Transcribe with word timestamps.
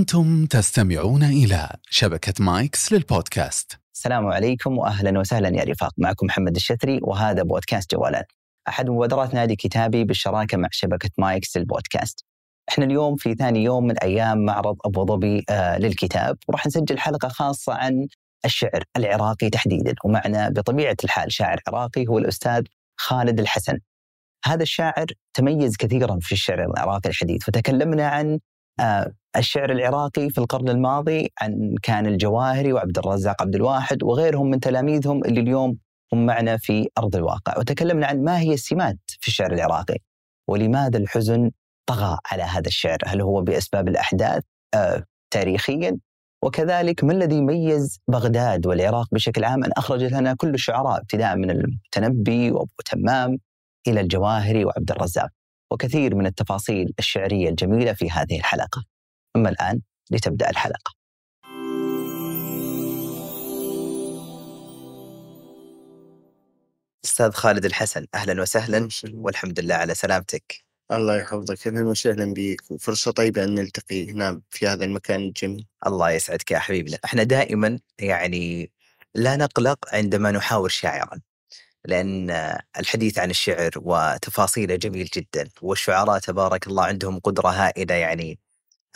أنتم 0.00 0.46
تستمعون 0.46 1.22
إلى 1.22 1.76
شبكة 1.90 2.44
مايكس 2.44 2.92
للبودكاست. 2.92 3.78
السلام 3.94 4.26
عليكم 4.26 4.78
واهلا 4.78 5.18
وسهلا 5.18 5.48
يا 5.48 5.64
رفاق. 5.64 5.92
معكم 5.98 6.26
محمد 6.26 6.56
الشتري 6.56 7.00
وهذا 7.02 7.42
بودكاست 7.42 7.94
جوالات. 7.94 8.32
أحد 8.68 8.90
مبادرات 8.90 9.34
نادي 9.34 9.56
كتابي 9.56 10.04
بالشراكة 10.04 10.56
مع 10.56 10.68
شبكة 10.72 11.10
مايكس 11.18 11.56
للبودكاست. 11.56 12.24
إحنا 12.68 12.84
اليوم 12.84 13.16
في 13.16 13.34
ثاني 13.34 13.64
يوم 13.64 13.86
من 13.86 13.98
أيام 13.98 14.44
معرض 14.44 14.76
أبو 14.84 15.06
ظبي 15.06 15.44
آه 15.50 15.78
للكتاب 15.78 16.38
وراح 16.48 16.66
نسجل 16.66 16.98
حلقة 16.98 17.28
خاصة 17.28 17.74
عن 17.74 18.06
الشعر 18.44 18.84
العراقي 18.96 19.50
تحديدا. 19.50 19.94
ومعنا 20.04 20.48
بطبيعة 20.48 20.96
الحال 21.04 21.32
شاعر 21.32 21.60
عراقي 21.68 22.06
هو 22.06 22.18
الأستاذ 22.18 22.62
خالد 22.96 23.40
الحسن. 23.40 23.78
هذا 24.44 24.62
الشاعر 24.62 25.06
تميز 25.34 25.76
كثيرا 25.76 26.18
في 26.20 26.32
الشعر 26.32 26.64
العراقي 26.64 27.10
الحديث 27.10 27.44
فتكلمنا 27.44 28.08
عن 28.08 28.38
الشعر 29.36 29.72
العراقي 29.72 30.30
في 30.30 30.38
القرن 30.38 30.68
الماضي 30.68 31.32
عن 31.40 31.74
كان 31.82 32.06
الجواهري 32.06 32.72
وعبد 32.72 32.98
الرزاق 32.98 33.42
عبد 33.42 33.54
الواحد 33.54 34.02
وغيرهم 34.02 34.50
من 34.50 34.60
تلاميذهم 34.60 35.24
اللي 35.24 35.40
اليوم 35.40 35.78
هم 36.12 36.26
معنا 36.26 36.56
في 36.56 36.88
أرض 36.98 37.16
الواقع. 37.16 37.58
وتكلمنا 37.58 38.06
عن 38.06 38.24
ما 38.24 38.38
هي 38.40 38.54
السمات 38.54 38.98
في 39.20 39.28
الشعر 39.28 39.52
العراقي 39.52 39.96
ولماذا 40.48 40.98
الحزن 40.98 41.50
طغى 41.86 42.18
على 42.26 42.42
هذا 42.42 42.66
الشعر؟ 42.68 42.98
هل 43.06 43.20
هو 43.20 43.42
بأسباب 43.42 43.88
الأحداث؟ 43.88 44.42
آه 44.74 45.04
تاريخيا. 45.30 45.98
وكذلك 46.44 47.04
ما 47.04 47.12
الذي 47.12 47.40
ميز 47.40 48.00
بغداد 48.08 48.66
والعراق 48.66 49.06
بشكل 49.12 49.44
عام؟ 49.44 49.64
أن 49.64 49.72
أخرجت 49.72 50.12
لنا 50.12 50.34
كل 50.34 50.54
الشعراء 50.54 51.00
ابتداء 51.00 51.36
من 51.36 51.50
المتنبي 51.50 52.50
وأبو 52.50 52.72
تمام 52.84 53.38
إلى 53.88 54.00
الجواهري 54.00 54.64
وعبد 54.64 54.90
الرزاق. 54.90 55.28
وكثير 55.70 56.14
من 56.14 56.26
التفاصيل 56.26 56.94
الشعرية 56.98 57.48
الجميلة 57.48 57.92
في 57.92 58.10
هذه 58.10 58.38
الحلقة. 58.38 58.84
أما 59.36 59.48
الآن 59.48 59.80
لتبدأ 60.10 60.50
الحلقة. 60.50 61.00
أستاذ 67.04 67.30
خالد 67.30 67.64
الحسن 67.64 68.06
أهلا 68.14 68.42
وسهلا 68.42 68.88
والحمد 69.14 69.60
لله 69.60 69.74
على 69.74 69.94
سلامتك. 69.94 70.64
الله 70.92 71.16
يحفظك 71.16 71.66
أهلا 71.66 71.88
وسهلا 71.88 72.34
بك 72.34 72.70
وفرصه 72.70 73.10
طيبة 73.10 73.44
أن 73.44 73.54
نلتقي 73.54 74.10
هنا 74.10 74.40
في 74.50 74.66
هذا 74.66 74.84
المكان 74.84 75.20
الجميل. 75.20 75.66
الله 75.86 76.10
يسعدك 76.10 76.50
يا 76.50 76.58
حبيبنا، 76.58 76.98
إحنا 77.04 77.22
دائما 77.22 77.78
يعني 78.00 78.70
لا 79.14 79.36
نقلق 79.36 79.94
عندما 79.94 80.30
نحاور 80.30 80.68
شاعرا. 80.68 81.20
لأن 81.84 82.30
الحديث 82.78 83.18
عن 83.18 83.30
الشعر 83.30 83.70
وتفاصيله 83.76 84.76
جميل 84.76 85.06
جدا 85.14 85.48
والشعراء 85.62 86.18
تبارك 86.18 86.66
الله 86.66 86.84
عندهم 86.84 87.18
قدرة 87.20 87.48
هائلة 87.48 87.94
يعني 87.94 88.38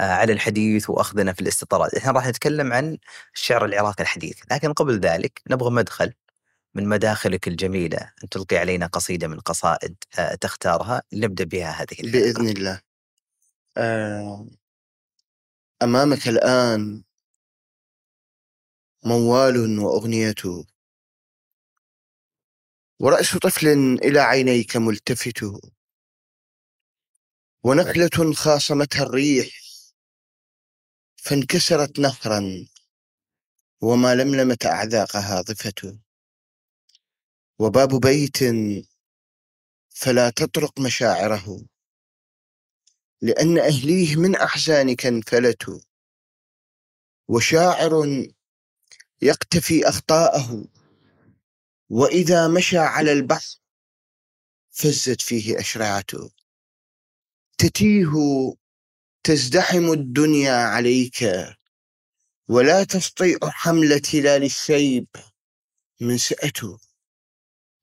آه، 0.00 0.02
على 0.02 0.32
الحديث 0.32 0.90
وأخذنا 0.90 1.32
في 1.32 1.40
الاستطراد 1.40 1.94
إحنا 1.94 2.12
راح 2.12 2.26
نتكلم 2.28 2.72
عن 2.72 2.98
الشعر 3.34 3.64
العراقي 3.64 4.02
الحديث. 4.02 4.38
لكن 4.52 4.72
قبل 4.72 5.00
ذلك 5.00 5.42
نبغى 5.50 5.70
مدخل 5.70 6.12
من 6.74 6.88
مداخلك 6.88 7.48
الجميلة. 7.48 8.12
أن 8.24 8.28
تلقي 8.28 8.56
علينا 8.56 8.86
قصيدة 8.86 9.28
من 9.28 9.40
قصائد 9.40 9.96
آه، 10.18 10.34
تختارها 10.34 11.02
نبدأ 11.12 11.44
بها 11.44 11.70
هذه 11.70 11.92
الحلقة. 12.00 12.12
بإذن 12.12 12.48
الله. 12.48 12.80
آه، 13.76 14.46
أمامك 15.82 16.28
الآن 16.28 17.04
موال 19.04 19.78
وأغنيته 19.78 20.66
ورأس 23.04 23.36
طفل 23.36 23.68
إلى 24.04 24.20
عينيك 24.20 24.76
ملتفت. 24.76 25.44
ونخلة 27.64 28.32
خاصمتها 28.34 29.02
الريح. 29.02 29.46
فانكسرت 31.16 31.98
نهرا 31.98 32.66
وما 33.82 34.14
لملمت 34.14 34.66
أعذاقها 34.66 35.40
ضفة 35.40 35.98
وباب 37.58 38.00
بيت 38.00 38.38
فلا 39.90 40.30
تطرق 40.30 40.80
مشاعره. 40.80 41.66
لأن 43.22 43.58
أهليه 43.58 44.16
من 44.16 44.36
أحزانك 44.36 45.06
انفلتوا 45.06 45.80
وشاعر 47.28 48.24
يقتفي 49.22 49.88
أخطاءه. 49.88 50.64
وإذا 51.94 52.48
مشى 52.48 52.78
على 52.78 53.12
البحر 53.12 53.56
فزت 54.70 55.20
فيه 55.22 55.58
أشرعته. 55.60 56.30
تتيه 57.58 58.12
تزدحم 59.24 59.92
الدنيا 59.92 60.52
عليك 60.54 61.24
ولا 62.48 62.84
تستطيع 62.84 63.38
حمل 63.42 64.00
تلال 64.00 64.44
الشيب 64.44 65.06
من 66.00 66.18
سأته 66.18 66.78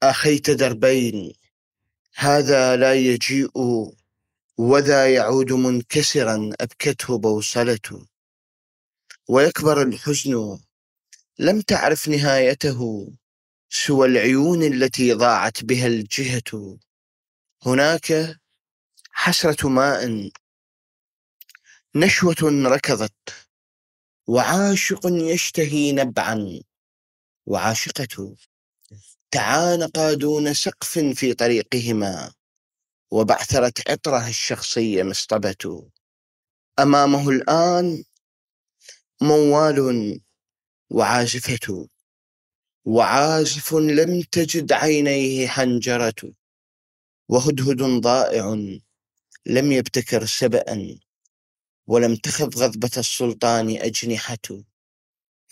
أخيت 0.03 0.49
دربين 0.49 1.33
هذا 2.16 2.75
لا 2.75 2.93
يجيء 2.93 3.51
وذا 4.57 5.13
يعود 5.13 5.51
منكسرا 5.51 6.49
أبكته 6.59 7.17
بوصلة 7.17 8.07
ويكبر 9.29 9.81
الحزن 9.81 10.59
لم 11.39 11.61
تعرف 11.61 12.07
نهايته. 12.07 13.11
سوى 13.74 14.08
العيون 14.08 14.64
التي 14.64 15.14
ضاعت 15.14 15.64
بها 15.64 15.88
الجهة. 15.88 16.80
هناك 17.66 18.40
حسرة 19.12 19.70
ماء. 19.70 20.32
نشوة 21.96 22.36
ركضت. 22.44 23.48
وعاشق 24.28 25.00
يشتهي 25.06 25.92
نبعا. 25.92 26.62
وعاشقة 27.46 28.36
تعانقا 29.32 30.14
دون 30.14 30.53
سقف 30.53 31.00
في 31.00 31.34
طريقهما. 31.34 32.34
وبعثرت 33.12 33.90
عطرها 33.90 34.30
الشخصية 34.30 35.03
مصطبة 35.03 35.90
أمامه 36.80 37.30
الآن 37.30 38.03
موال 39.22 40.22
وعازفة. 40.90 41.88
وعازف 42.86 43.74
لم 43.74 44.22
تجد 44.22 44.72
عينيه 44.74 45.47
حنجرة 45.47 46.34
وهدهد 47.30 47.81
ضائع 48.02 48.46
لم 49.46 49.72
يبتكر 49.72 50.25
سبأ 50.25 50.97
ولم 51.88 52.16
تخف 52.16 52.58
غضبة 52.58 52.91
السلطان 52.97 53.70
أجنحة. 53.70 54.64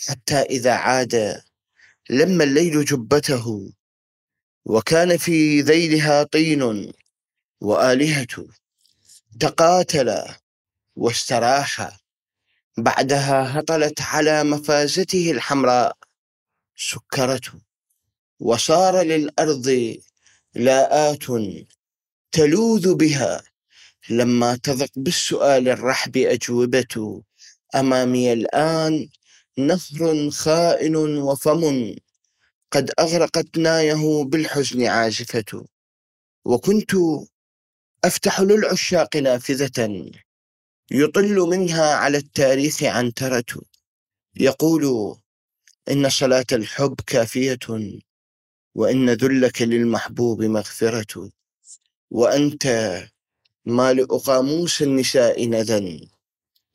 حتى 0.08 0.36
إذا 0.36 0.74
عاد 0.74 1.42
لما 2.10 2.44
الليل 2.44 2.86
جبته 2.86 3.74
وكان 4.66 5.18
في 5.18 5.62
ذيلها 5.62 6.24
طين 6.24 6.92
وآلهة 7.62 8.48
تقاتلا 9.40 10.40
واستراحا 10.96 11.98
بعدها 12.78 13.60
هطلت 13.60 14.02
على 14.02 14.44
مفازته 14.44 15.32
الحمراء 15.32 15.98
سكرته. 16.80 17.52
وصار 18.40 19.02
للأرض 19.02 19.98
لاءات 20.56 21.26
تلوذ 22.32 22.96
بها. 22.96 23.44
لما 24.10 24.56
تضق 24.56 24.90
بالسؤال 24.96 25.70
الرحب 25.70 26.18
أجوبة 26.18 27.24
أمامي 27.76 28.34
الآن 28.34 29.10
نهر 29.58 30.30
خائن 30.30 30.96
وفم. 30.96 31.96
قد 32.72 32.92
أغرقت 33.00 33.58
نايه 33.58 34.24
بالحزن 34.24 34.86
عازفة. 34.86 35.66
وكنت 36.46 36.92
أفتح 38.04 38.42
للعشاق 38.42 39.16
نافذة 39.16 40.12
يطل 40.92 41.36
منها 41.36 41.96
على 41.96 42.18
التاريخ 42.18 42.84
عنترة. 42.84 43.62
يقول 44.36 45.16
إن 45.90 46.10
صلاة 46.10 46.46
الحب 46.52 46.96
كافية 47.08 47.60
وإن 48.76 49.10
ذلك 49.10 49.62
للمحبوب 49.62 50.44
مغفرة. 50.44 51.30
وأنت 52.12 52.66
مالئ 53.66 54.06
قاموس 54.06 54.82
النساء 54.82 55.48
ندى 55.48 56.10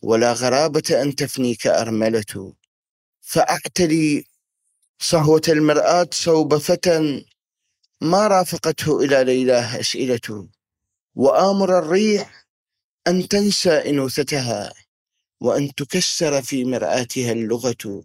ولا 0.02 0.32
غرابة 0.32 1.02
أن 1.02 1.14
تفنيك 1.14 1.66
أرملة. 1.66 2.54
فأعتلي 3.20 4.24
صهوة 4.98 5.42
المرآة 5.48 6.08
صوب 6.12 6.58
فتى 6.58 7.24
ما 8.00 8.26
رافقته 8.26 9.00
إلى 9.04 9.24
ليلاه 9.24 9.80
أسئلة. 9.80 10.48
وآمر 11.14 11.78
الريح 11.78 12.46
أن 13.06 13.28
تنسى 13.28 13.70
إنوثتها 13.90 14.72
وأن 15.40 15.74
تكسر 15.74 16.42
في 16.42 16.64
مرآتها 16.64 17.32
اللغة. 17.32 18.04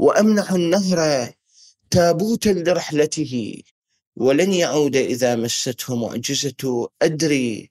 وأمنح 0.00 0.52
النهر 0.52 1.28
تابوتا 1.90 2.48
لرحلته 2.48 3.62
ولن 4.16 4.52
يعود 4.52 4.96
إذا 4.96 5.36
مسته 5.36 5.96
معجزة 5.96 6.88
أدري. 7.02 7.70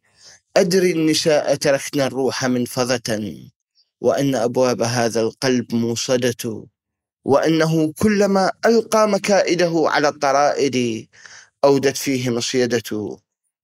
أدري 0.57 0.91
النساء 0.91 1.55
تركن 1.55 2.01
الروح 2.01 2.45
منفضة 2.45 3.09
وأن 4.01 4.35
أبواب 4.35 4.81
هذا 4.81 5.21
القلب 5.21 5.75
موصدة 5.75 6.65
وأنه 7.25 7.93
كلما 7.93 8.51
ألقى 8.65 9.09
مكائده 9.09 9.73
على 9.85 10.07
الطرائد 10.07 11.07
أودت 11.63 11.97
فيه 11.97 12.29
مصيدة 12.29 13.17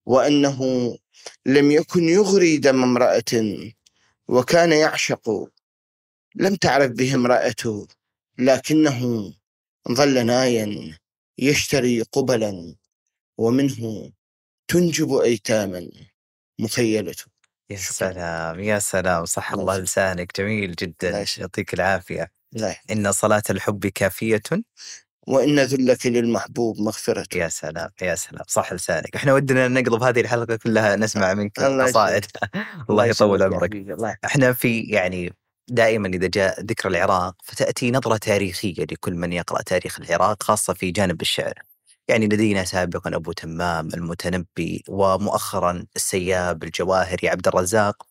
وأنه 0.06 0.60
لم 1.46 1.72
يكن 1.72 2.04
يغري 2.10 2.58
دم 2.58 2.84
امرأة 2.84 3.34
وكان 4.28 4.72
يعشق. 4.72 5.50
لم 6.36 6.56
تعرف 6.56 6.92
به 6.92 7.16
امرأة 7.16 7.86
لكنه 8.38 9.34
ظل 9.92 10.26
نايا 10.26 10.98
يشتري 11.38 12.02
قبلا 12.02 12.76
ومنه 13.38 14.12
تنجب 14.68 15.14
أيتاما. 15.14 15.90
مخيلة. 16.60 17.16
يا 17.70 17.78
شكراً. 17.78 18.12
سلام 18.12 18.60
يا 18.60 18.80
سلام. 18.80 19.26
صح 19.26 19.52
الله 19.54 19.62
الله. 19.74 19.84
لسانك. 19.84 20.40
جميل 20.40 20.64
الله 20.64 20.76
جدا. 20.80 21.26
يعطيك 21.38 21.74
العافية. 21.74 22.32
لا 22.52 22.76
إن 22.92 23.12
صلاة 23.12 23.44
الحب 23.50 23.88
كافية؟ 23.88 24.42
وإن 25.28 25.60
ذلك 25.60 26.06
للمحبوب 26.06 26.80
مغفرة. 26.82 27.28
يا 27.36 27.50
سلام 27.50 27.90
يا 28.02 28.16
سلام. 28.16 28.44
صح 28.48 28.74
لسانك. 28.74 29.16
إحنا 29.16 29.34
ودنا 29.34 29.68
نقلب 29.68 30.04
هذه 30.04 30.22
الحلقة 30.22 30.56
كلها 30.56 30.96
نسمع 30.96 31.34
منك 31.34 31.60
الله 31.60 31.84
قصائد. 31.86 32.26
الله 32.90 33.06
يطول 33.06 33.42
يسلمك 33.42 33.52
يا 33.52 33.58
عمرك. 33.58 33.76
الله 33.76 34.18
إحنا 34.26 34.54
في 34.54 34.82
يعني 34.82 35.34
دائما 35.68 36.08
إذا 36.08 36.28
جاء 36.28 36.62
ذكر 36.62 36.90
العراق 36.90 37.36
فتأتي 37.44 37.92
نظرة 37.92 38.18
تاريخية 38.18 38.84
لكل 38.84 39.14
من 39.14 39.34
يقرأ 39.34 39.62
تاريخ 39.62 40.00
العراق 40.00 40.44
خاصة 40.44 40.74
في 40.74 40.92
جانب 40.92 41.22
الشعر. 41.22 41.54
يعني 42.08 42.26
لدينا 42.26 42.64
سابقا 42.64 43.16
أبو 43.16 43.32
تمام 43.32 43.88
المتنبي 43.94 44.84
ومؤخرا 44.90 45.86
السياب 45.96 46.64
الجواهري 46.64 47.30
عبد 47.30 47.48
الرزاق 47.48 48.08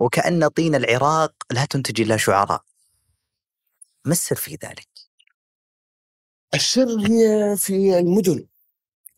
وكأن 0.00 0.48
طين 0.48 0.74
العراق 0.74 1.34
لا 1.50 1.64
تنتج 1.64 2.00
إلا 2.00 2.16
شعراء. 2.16 2.62
ما 4.04 4.12
السر 4.12 4.36
في 4.36 4.58
ذلك؟ 4.64 4.88
السر 6.54 7.00
هي 7.00 7.56
في 7.56 7.98
المدن 7.98 8.46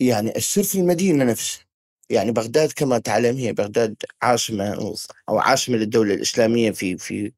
يعني 0.00 0.36
السر 0.36 0.62
في 0.62 0.78
المدينة 0.78 1.24
نفسها 1.24 1.64
يعني 2.10 2.32
بغداد 2.32 2.72
كما 2.72 2.98
تعلم 2.98 3.36
هي 3.36 3.52
بغداد 3.52 3.96
عاصمة 4.22 4.74
أو- 4.74 5.06
أو 5.28 5.38
عاصمة 5.38 5.76
للدولة 5.76 6.14
الإسلامية 6.14 6.70
في 6.70 6.98
في 6.98 7.32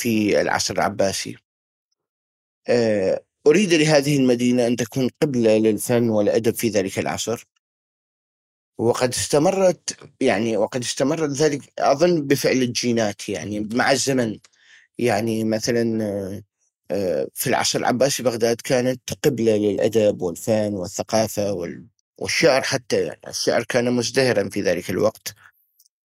في 0.00 0.40
العصر 0.40 0.74
العباسي. 0.74 1.36
آه، 2.68 3.24
أريد 3.46 3.74
لهذه 3.74 4.16
المدينة 4.16 4.66
أن 4.66 4.76
تكون 4.76 5.08
قبلة 5.22 5.58
للفن 5.58 6.08
والأدب 6.10 6.54
في 6.54 6.68
ذلك 6.68 6.98
العصر. 6.98 7.46
وقد 8.78 9.08
استمرت 9.08 9.96
يعني 10.20 10.56
وقد 10.56 10.80
استمرت 10.82 11.30
ذلك 11.30 11.72
أظن 11.78 12.26
بفعل 12.26 12.56
الجينات 12.56 13.28
يعني 13.28 13.60
مع 13.60 13.92
الزمن. 13.92 14.38
يعني 14.98 15.44
مثلا 15.44 16.02
آه، 16.90 17.28
في 17.34 17.46
العصر 17.46 17.78
العباسي 17.78 18.22
بغداد 18.22 18.60
كانت 18.60 19.00
قبلة 19.24 19.56
للأدب 19.56 20.22
والفن 20.22 20.74
والثقافة 20.74 21.52
وال- 21.52 21.86
والشعر 22.18 22.62
حتى 22.62 23.02
يعني 23.04 23.20
الشعر 23.28 23.64
كان 23.64 23.92
مزدهرا 23.92 24.48
في 24.48 24.62
ذلك 24.62 24.90
الوقت. 24.90 25.34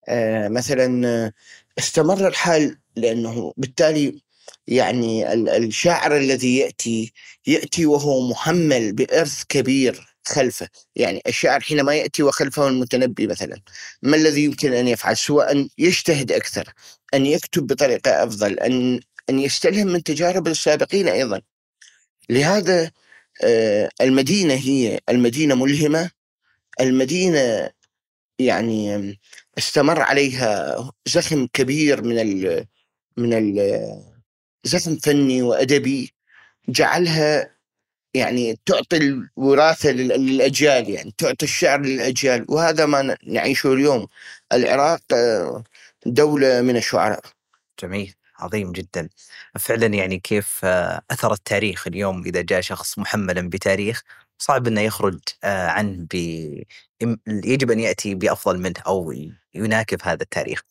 آه، 0.07 0.47
مثلا 0.47 1.31
استمر 1.79 2.27
الحال 2.27 2.77
لأنه 2.95 3.53
بالتالي 3.57 4.21
يعني 4.67 5.33
ال- 5.33 5.49
الشاعر 5.49 6.17
الذي 6.17 6.57
يأتي 6.57 7.13
يأتي 7.47 7.85
وهو 7.85 8.29
محمل 8.29 8.93
بإرث 8.93 9.43
كبير 9.49 10.07
خلفه. 10.27 10.69
يعني 10.95 11.21
الشاعر 11.27 11.59
حينما 11.61 11.95
يأتي 11.95 12.23
وخلفه 12.23 12.67
المتنبي 12.67 13.27
مثلا 13.27 13.61
ما 14.01 14.17
الذي 14.17 14.43
يمكن 14.43 14.73
أن 14.73 14.87
يفعل؟ 14.87 15.17
سواء 15.17 15.51
أن 15.51 15.69
يجتهد 15.77 16.31
أكثر 16.31 16.73
أن 17.13 17.25
يكتب 17.25 17.67
بطريقة 17.67 18.23
أفضل 18.23 18.59
أن 18.59 18.99
أن 19.29 19.39
يستلهم 19.39 19.87
من 19.87 20.03
تجارب 20.03 20.47
السابقين 20.47 21.07
أيضا. 21.07 21.41
لهذا 22.29 22.91
آه، 23.43 23.89
المدينة 24.01 24.53
هي 24.53 24.99
المدينة 25.09 25.55
ملهمة. 25.55 26.11
المدينة 26.81 27.69
يعني 28.39 29.19
استمر 29.57 30.01
عليها 30.01 30.77
زخم 31.05 31.47
كبير 31.53 32.01
من 32.03 32.19
ال 32.19 32.65
من 33.17 33.33
ال 33.33 33.57
زخم 34.63 34.97
فني 34.97 35.41
وأدبي 35.41 36.13
جعلها 36.69 37.57
يعني 38.13 38.59
تعطي 38.65 38.97
الوراثة 38.97 39.89
لل- 39.91 40.25
للأجيال 40.25 40.89
يعني 40.89 41.13
تعطي 41.17 41.45
الشعر 41.45 41.81
للأجيال 41.81 42.45
وهذا 42.49 42.85
ما 42.85 43.17
نعيشه 43.23 43.73
اليوم. 43.73 44.07
العراق 44.53 45.01
آه، 45.13 45.63
دولة 46.05 46.61
من 46.61 46.77
الشعراء. 46.77 47.21
جميل 47.81 48.13
عظيم 48.39 48.71
جدا. 48.71 49.09
فعلا 49.59 49.85
يعني 49.87 50.19
كيف 50.19 50.59
آه، 50.63 51.01
أثر 51.11 51.33
التاريخ 51.33 51.87
اليوم 51.87 52.23
إذا 52.25 52.41
جاء 52.41 52.61
شخص 52.61 52.99
محملا 52.99 53.49
بتاريخ؟ 53.49 54.01
صعب 54.37 54.67
إنه 54.67 54.81
يخرج 54.81 55.19
آه، 55.43 55.67
عنه 55.67 56.07
ب 56.11 56.15
يجب 57.27 57.71
أن 57.71 57.79
يأتي 57.79 58.15
بأفضل 58.15 58.59
منه 58.59 58.79
أو 58.87 59.13
يناكف 59.53 60.07
هذا 60.07 60.23
التاريخ. 60.23 60.61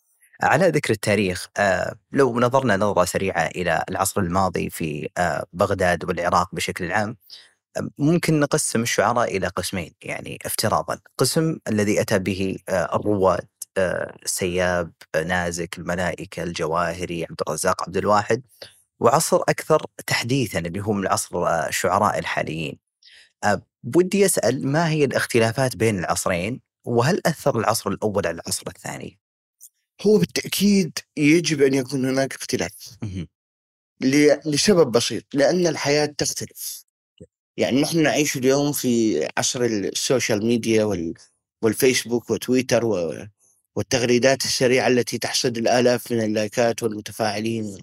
على 0.42 0.68
ذكر 0.68 0.92
التاريخ 0.92 1.48
آه، 1.56 1.94
لو 2.12 2.40
نظرنا 2.40 2.76
نظرة 2.76 3.04
سريعة 3.04 3.46
إلى 3.46 3.84
العصر 3.90 4.20
الماضي 4.20 4.70
في 4.70 5.08
آه، 5.18 5.46
بغداد 5.52 6.04
والعراق 6.04 6.54
بشكل 6.54 6.92
عام 6.92 7.16
آه، 7.76 7.88
ممكن 7.98 8.40
نقسم 8.40 8.82
الشعراء 8.82 9.36
إلى 9.36 9.46
قسمين 9.48 9.94
يعني 10.02 10.38
افتراضا، 10.46 10.98
قسم 11.18 11.58
الذي 11.68 12.00
أتى 12.00 12.18
به 12.18 12.58
آه، 12.68 12.96
الرواد 12.96 13.48
آه، 13.78 14.16
السياب 14.24 14.92
آه، 15.14 15.22
نازك 15.22 15.78
الملائكة 15.78 16.42
الجواهري 16.42 17.24
عبد 17.24 17.40
الرزاق 17.48 17.82
عبد 17.82 17.96
الواحد 17.96 18.42
وعصر 19.00 19.36
أكثر 19.48 19.86
تحديثا 20.06 20.58
اللي 20.58 20.80
هو 20.82 20.92
من 20.92 21.06
عصر 21.08 21.36
آه، 21.48 21.68
الشعراء 21.68 22.18
الحاليين. 22.18 22.78
آه، 23.44 23.62
ودي 23.96 24.26
أسأل 24.26 24.66
ما 24.68 24.88
هي 24.90 25.04
الاختلافات 25.04 25.76
بين 25.76 25.98
العصرين؟ 25.98 26.60
وهل 26.84 27.20
أثر 27.26 27.58
العصر 27.58 27.90
الأول 27.90 28.26
على 28.26 28.34
العصر 28.40 28.62
الثاني؟ 28.66 29.18
هو 30.02 30.18
بالتأكيد 30.18 30.98
يجب 31.16 31.62
أن 31.62 31.74
يكون 31.74 32.04
هناك 32.08 32.34
اختلاف 32.34 32.96
لسبب 34.46 34.92
بسيط 34.92 35.24
لأن 35.34 35.66
الحياة 35.66 36.06
تختلف 36.06 36.84
يعني 37.56 37.80
نحن 37.82 38.02
نعيش 38.02 38.36
اليوم 38.36 38.72
في 38.72 39.24
عصر 39.38 39.62
السوشيال 39.64 40.46
ميديا 40.46 40.84
وال 40.84 41.14
والفيسبوك 41.62 42.30
وتويتر 42.30 42.84
و- 42.84 43.26
والتغريدات 43.76 44.44
السريعة 44.44 44.88
التي 44.88 45.18
تحصد 45.18 45.58
الآلاف 45.58 46.12
من 46.12 46.20
اللايكات 46.24 46.82
والمتفاعلين 46.82 47.78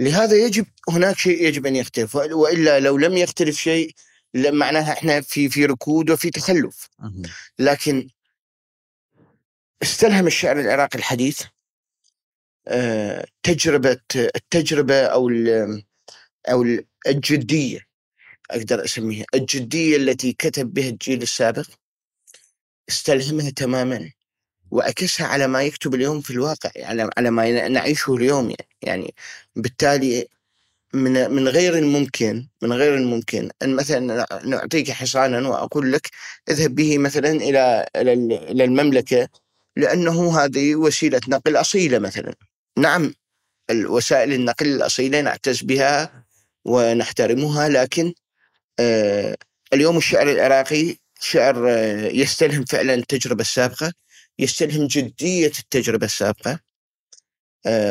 لهذا 0.00 0.36
يجب 0.36 0.66
هناك 0.88 1.18
شيء 1.18 1.44
يجب 1.46 1.66
أن 1.66 1.76
يختلف 1.76 2.14
وإلا 2.16 2.80
لو 2.80 2.96
لم 2.96 3.16
يختلف 3.16 3.56
شيء 3.56 3.94
معناها 4.34 4.92
إحنا 4.92 5.20
في 5.20 5.48
في 5.48 5.66
ركود 5.66 6.10
وفي 6.10 6.30
تخلف. 6.30 6.88
لكن 7.58 8.08
استلهم 9.82 10.26
الشعر 10.26 10.60
العراقي 10.60 10.98
الحديث 10.98 11.42
آه، 12.68 13.26
تجربة 13.42 14.00
التجربة 14.16 15.02
أو 15.06 15.28
ال- 15.28 15.84
أو 16.50 16.62
ال- 16.62 16.86
الجدية 17.06 17.86
أقدر 18.50 18.84
أسميها 18.84 19.24
الجدية 19.34 19.96
التي 19.96 20.32
كتب 20.32 20.74
بها 20.74 20.88
الجيل 20.88 21.22
السابق 21.22 21.66
استلهمها 22.88 23.50
تماما 23.50 24.10
وأكسها 24.70 25.26
على 25.26 25.46
ما 25.46 25.62
يكتب 25.62 25.94
اليوم 25.94 26.20
في 26.20 26.30
الواقع 26.30 26.70
على 26.76 27.10
على 27.16 27.30
ما 27.30 27.68
نعيشه 27.68 28.14
اليوم 28.14 28.44
يعني, 28.50 28.68
يعني 28.82 29.14
بالتالي 29.56 30.28
من 30.94 31.30
من 31.30 31.48
غير 31.48 31.78
الممكن 31.78 32.48
من 32.62 32.72
غير 32.72 32.94
الممكن. 32.96 33.50
إن 33.62 33.76
مثلا 33.76 34.26
نعطيك 34.44 34.90
حصانا 34.90 35.48
وأقول 35.48 35.92
لك 35.92 36.10
اذهب 36.50 36.74
به 36.74 36.98
مثلا 36.98 37.30
إلى 37.30 37.86
إلى 37.96 38.64
المملكة 38.64 39.28
لأنه 39.76 40.38
هذه 40.40 40.74
وسيلة 40.76 41.20
نقل 41.28 41.56
أصيلة 41.56 41.98
مثلا. 41.98 42.34
نعم 42.78 43.14
الوسائل 43.70 44.32
النقل 44.32 44.66
الأصيلة 44.66 45.20
نعتز 45.20 45.62
بها 45.62 46.24
ونحترمها 46.64 47.68
لكن 47.68 48.14
آه 48.80 49.36
اليوم 49.74 49.96
الشعر 49.98 50.30
العراقي 50.32 50.96
شعر 51.20 51.70
آه 51.70 52.08
يستلهم 52.08 52.64
فعلا 52.64 52.94
التجربة 52.94 53.40
السابقة 53.42 53.92
يستلهم 54.38 54.86
جدية 54.86 55.52
التجربة 55.60 56.06
السابقة. 56.06 56.60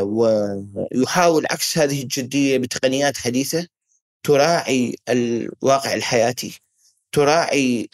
ويحاول 0.02 1.46
عكس 1.52 1.78
هذه 1.78 2.04
الجدية 2.04 2.58
بتقنيات 2.58 3.18
حديثة 3.18 3.68
تراعي 4.24 4.96
الواقع 5.10 5.94
الحياتي 5.94 6.60
تراعي 7.12 7.90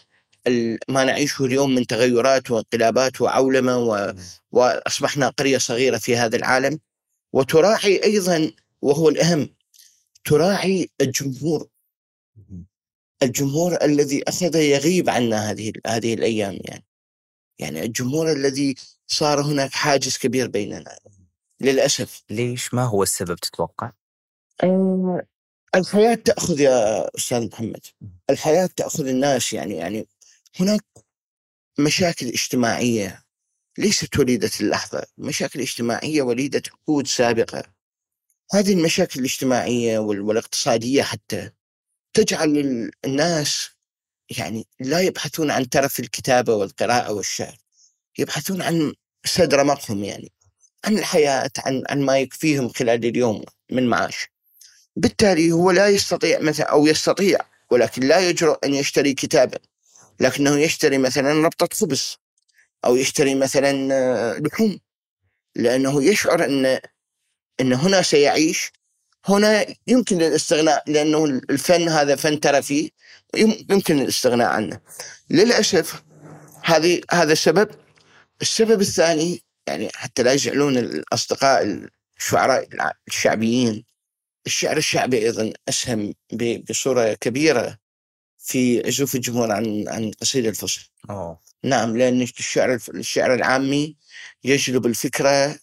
ما 0.89 1.03
نعيشه 1.03 1.45
اليوم 1.45 1.75
من 1.75 1.87
تغيرات 1.87 2.51
وانقلابات 2.51 3.21
وعولمة 3.21 3.77
و... 3.77 4.13
وأصبحنا 4.51 5.29
قرية 5.29 5.57
صغيرة 5.57 5.97
في 5.97 6.15
هذا 6.15 6.35
العالم. 6.35 6.79
وتراعي 7.33 8.03
أيضا 8.03 8.51
وهو 8.81 9.09
الأهم 9.09 9.49
تراعي 10.25 10.89
الجمهور. 11.01 11.67
الجمهور 13.23 13.77
الذي 13.83 14.23
أخذ 14.27 14.55
يغيب 14.55 15.09
عنا 15.09 15.51
هذه 15.51 15.73
هذه 15.87 16.13
الأيام 16.13 16.59
يعني. 16.61 16.85
يعني 17.59 17.85
الجمهور 17.85 18.31
الذي 18.31 18.75
صار 19.07 19.41
هناك 19.41 19.71
حاجز 19.71 20.17
كبير 20.17 20.47
بيننا. 20.47 20.97
للأسف 21.61 22.23
ليش 22.29 22.73
ما 22.73 22.83
هو 22.83 23.03
السبب 23.03 23.35
تتوقع؟ 23.35 23.91
آه، 24.63 25.21
الحياة 25.75 26.15
تأخذ 26.15 26.59
يا 26.59 27.07
أستاذ 27.15 27.47
محمد 27.47 27.85
الحياة 28.29 28.69
تأخذ 28.75 29.07
الناس 29.07 29.53
يعني 29.53 29.73
يعني 29.75 30.07
هناك 30.59 30.85
مشاكل 31.79 32.27
اجتماعية 32.27 33.23
ليست 33.77 34.19
وليدة 34.19 34.49
اللحظة، 34.61 35.03
مشاكل 35.17 35.59
اجتماعية 35.61 36.21
وليدة 36.21 36.61
عقود 36.71 37.07
سابقة. 37.07 37.63
هذه 38.53 38.73
المشاكل 38.73 39.19
الاجتماعية 39.19 39.99
وال- 39.99 40.21
والاقتصادية 40.21 41.03
حتى 41.03 41.51
تجعل 42.13 42.57
ال- 42.57 42.91
الناس 43.05 43.69
يعني 44.37 44.67
لا 44.79 45.01
يبحثون 45.01 45.51
عن 45.51 45.69
ترف 45.69 45.99
الكتابة 45.99 46.55
والقراءة 46.55 47.11
والشعر. 47.13 47.57
يبحثون 48.19 48.61
عن 48.61 48.93
سد 49.25 49.53
رمقهم 49.53 50.03
يعني 50.03 50.31
عن 50.85 50.97
الحياة 50.97 51.51
عن 51.57 51.83
عن 51.89 52.01
ما 52.01 52.19
يكفيهم 52.19 52.69
خلال 52.69 53.05
اليوم 53.05 53.43
من 53.71 53.87
معاش. 53.87 54.27
بالتالي 54.95 55.51
هو 55.51 55.71
لا 55.71 55.87
يستطيع 55.87 56.39
مثلا 56.39 56.65
أو 56.65 56.87
يستطيع 56.87 57.39
ولكن 57.71 58.03
لا 58.03 58.29
يجرؤ 58.29 58.57
أن 58.65 58.73
يشتري 58.73 59.13
كتابا. 59.13 59.57
لكنه 60.19 60.59
يشتري 60.59 60.97
مثلا 60.97 61.33
ربطة 61.33 61.69
خبز 61.73 62.17
أو 62.85 62.95
يشتري 62.95 63.35
مثلا 63.35 63.93
آه، 63.93 64.39
لحوم. 64.39 64.79
لأنه 65.55 66.03
يشعر 66.03 66.45
أن 66.45 66.79
أن 67.61 67.73
هنا 67.73 68.01
سيعيش. 68.01 68.71
هنا 69.25 69.65
يمكن 69.87 70.21
الاستغناء 70.21 70.83
لأنه 70.91 71.25
الفن 71.25 71.89
هذا 71.89 72.15
فن 72.15 72.39
ترفي 72.39 72.91
يم- 73.35 73.65
يمكن 73.69 73.99
الاستغناء 74.01 74.47
عنه. 74.47 74.79
للأسف 75.29 76.03
هذه 76.63 77.01
هذا 77.11 77.33
سبب 77.33 77.69
السبب 78.41 78.81
الثاني 78.81 79.43
يعني 79.67 79.89
حتى 79.95 80.23
لا 80.23 80.33
يزعلون 80.33 80.77
الأصدقاء 80.77 81.87
الشعراء 82.17 82.67
الشعبيين 83.07 83.85
الشعر 84.45 84.77
الشعبي 84.77 85.17
أيضا 85.17 85.53
أسهم 85.69 86.13
ب- 86.33 86.65
بصورة 86.69 87.13
كبيرة 87.13 87.77
في 88.37 88.87
عزوف 88.87 89.15
الجمهور 89.15 89.51
عن 89.51 89.85
عن 89.87 90.11
قصيدة 90.11 90.49
الفصل. 90.49 90.89
أوه. 91.09 91.39
نعم 91.63 91.97
لأن 91.97 92.21
الشعر 92.21 92.79
الشعر 92.89 93.33
العامي 93.33 93.97
يجلب 94.43 94.85
الفكرة 94.85 95.59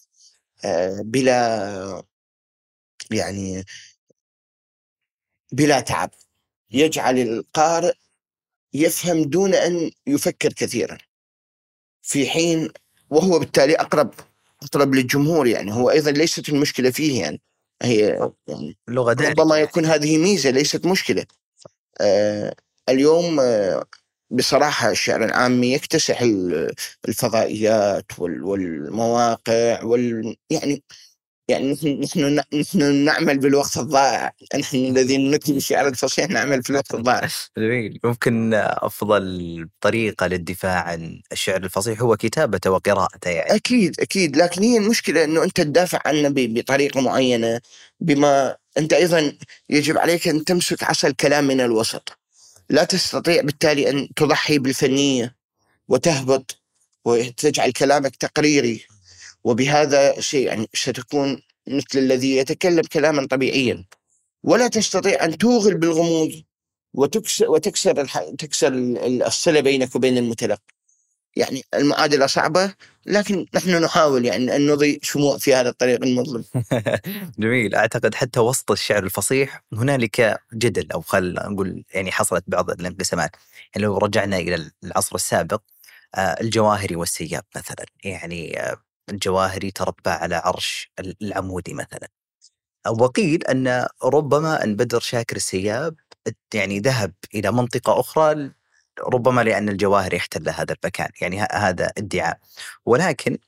آه، 0.65 1.01
بلا 1.05 2.05
يعني 3.11 3.65
بلا 5.53 5.81
تعب. 5.81 6.11
يجعل 6.71 7.19
القارئ 7.19 7.95
يفهم 8.75 9.23
دون 9.23 9.55
أن 9.55 9.91
يفكر 10.07 10.53
كثيرا. 10.53 10.99
في 12.03 12.31
حين 12.31 12.69
وهو 13.11 13.39
بالتالي 13.39 13.75
أقرب 13.75 14.11
أقرب 14.63 14.95
للجمهور 14.95 15.47
يعني. 15.47 15.73
هو 15.75 15.91
أيضا 15.91 16.11
ليست 16.11 16.49
المشكلة 16.49 16.91
فيه 16.91 17.21
يعني. 17.23 17.41
هي 17.83 18.31
يعني 18.47 18.77
لغة 18.89 19.13
ربما 19.13 19.57
يعني. 19.57 19.69
يكون 19.69 19.85
هذه 19.85 20.19
ميزة 20.19 20.51
ليست 20.51 20.87
مشكلة. 20.87 21.25
آه 22.01 22.55
اليوم 22.89 23.41
آه 23.41 23.85
بصراحة 24.31 24.91
الشعر 24.91 25.25
العامي 25.25 25.73
يكتسح 25.73 26.21
ال- 26.21 26.73
الفضائيات 27.09 28.07
وال- 28.19 28.45
والمواقع 28.45 29.83
وال 29.83 30.37
يعني 30.51 30.83
يعني 31.51 31.73
نحن 31.73 32.01
نحن 32.01 32.41
نحن 32.61 32.95
نعمل 32.95 33.39
بالوقت 33.39 33.77
الضائع. 33.77 34.33
نحن 34.59 34.77
الذين 34.77 35.31
نكتب 35.31 35.57
الشعر 35.57 35.89
الفصيح 35.89 36.29
نعمل 36.29 36.63
في 36.63 36.71
الوقت 36.71 36.95
الضائع. 36.95 37.29
جميل. 37.59 38.01
ممكن 38.05 38.55
أفضل 38.55 39.69
طريقة 39.81 40.27
للدفاع 40.27 40.83
عن 40.83 41.23
الشعر 41.33 41.65
الفصيح 41.65 42.03
هو 42.03 42.17
كتابته 42.17 42.71
وقراءته 42.71 43.31
يعني. 43.31 43.55
أكيد 43.55 44.01
أكيد. 44.01 44.37
لكن 44.37 44.63
هي 44.63 44.77
المشكلة 44.79 45.25
إنه 45.25 45.45
أنت 45.45 45.61
تدافع 45.61 46.01
عنه 46.05 46.29
بطريقة 46.35 47.01
معينة 47.01 47.61
بما 48.01 48.57
أنت 48.79 48.93
أيضا 48.93 49.33
يجب 49.71 49.99
عليك 49.99 50.29
أن 50.29 50.45
تمسك 50.45 50.85
عصا 50.85 51.09
الكلام 51.09 51.45
من 51.47 51.61
الوسط. 51.61 52.19
لا 52.71 52.85
تستطيع 52.85 53.43
بالتالي 53.43 53.91
أن 53.91 54.09
تضحي 54.17 54.59
بالفنية 54.59 55.37
وتهبط 55.89 56.63
وتجعل 57.05 57.71
كلامك 57.73 58.17
تقريري. 58.17 58.87
وبهذا 59.45 60.21
شيء 60.21 60.47
يعني 60.47 60.69
ستكون 60.75 61.43
مثل 61.69 61.99
الذي 61.99 62.37
يتكلم 62.37 62.83
كلاما 62.93 63.27
طبيعيا. 63.27 63.85
ولا 64.43 64.69
تستطيع 64.69 65.25
أن 65.25 65.39
توغل 65.39 65.75
بالغموض 65.75 66.31
وتكسر 66.95 67.51
وتكسر. 67.51 68.05
تكسر 68.39 68.69
ال- 68.69 69.23
الصلة 69.23 69.61
بينك 69.61 69.95
وبين 69.97 70.19
المتلقي. 70.19 70.63
يعني 71.37 71.63
المعادلة 71.75 72.27
صعبة 72.27 72.75
لكن 73.07 73.47
نحن 73.55 73.71
نحاول 73.85 74.25
يعني 74.25 74.57
أن 74.57 74.67
نضيء 74.67 74.99
شموع 75.03 75.39
في 75.39 75.55
هذا 75.55 75.69
الطريق 75.69 76.03
المظلم. 76.05 76.45
جميل. 77.39 77.75
أعتقد 77.75 78.15
حتى 78.15 78.41
وسط 78.41 78.71
الشعر 78.71 79.05
الفصيح 79.05 79.63
هنالك 79.73 80.41
جدل 80.55 80.93
أو 80.93 81.01
خل 81.01 81.33
نقول 81.35 81.85
يعني 81.95 82.13
حصلت 82.13 82.45
بعض 82.47 82.71
الانقسامات. 82.71 83.31
يعني 83.75 83.87
لو 83.87 83.99
رجعنا 83.99 84.37
إلى 84.39 84.71
العصر 84.85 85.15
السابق 85.17 85.61
آه، 86.15 86.19
الجواهري 86.41 86.97
والسياب 86.97 87.43
مثلا. 87.57 87.87
يعني 88.05 88.61
آه، 88.61 88.77
الجواهري 89.11 89.71
تربى 89.71 90.11
على 90.11 90.37
عرش 90.37 90.91
العمودي 91.23 91.75
مثلا. 91.75 92.09
وقيل 92.89 93.45
أن 93.45 93.87
ربما 94.05 94.65
ان 94.65 94.77
بدر 94.77 95.01
شاكر 95.01 95.37
السياب 95.37 95.97
يعني 96.55 96.79
ذهب 96.81 97.13
إلى 97.35 97.53
منطقة 97.53 98.01
أخرى 98.01 98.53
ربما 99.01 99.41
لأن 99.43 99.69
الجواهري 99.69 100.17
احتل 100.17 100.49
هذا 100.49 100.77
المكان 100.85 101.11
يعني 101.23 101.41
هذا 101.53 101.93
ادعاء. 101.99 102.39
ولكن 102.87 103.39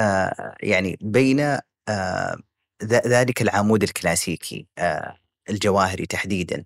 آه 0.00 0.56
يعني 0.62 0.98
بين 1.02 1.58
آه 1.88 2.38
ذلك 2.84 3.42
العمود 3.42 3.82
الكلاسيكي 3.82 4.66
آه 4.78 5.16
الجواهري 5.50 6.06
تحديدا 6.06 6.64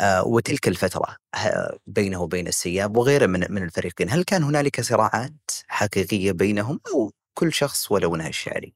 آه 0.00 0.24
وتلك 0.26 0.68
الفترة 0.68 1.16
ه- 1.36 1.78
بينه 1.86 2.22
وبين 2.22 2.48
السياب 2.48 2.96
وغيره 2.96 3.26
من 3.26 3.46
من 3.52 3.62
الفريقين، 3.62 4.10
هل 4.10 4.24
كان 4.24 4.42
هنالك 4.44 4.80
صراعات 4.80 5.50
حقيقية 5.68 6.32
بينهم 6.32 6.80
أو 6.94 7.12
كل 7.40 7.52
شخص 7.52 7.92
ولونه 7.92 8.28
الشعري؟ 8.28 8.74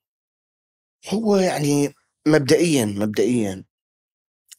هو 1.09 1.37
يعني 1.37 1.95
مبدئيا 2.29 2.85
مبدئيا 2.85 3.65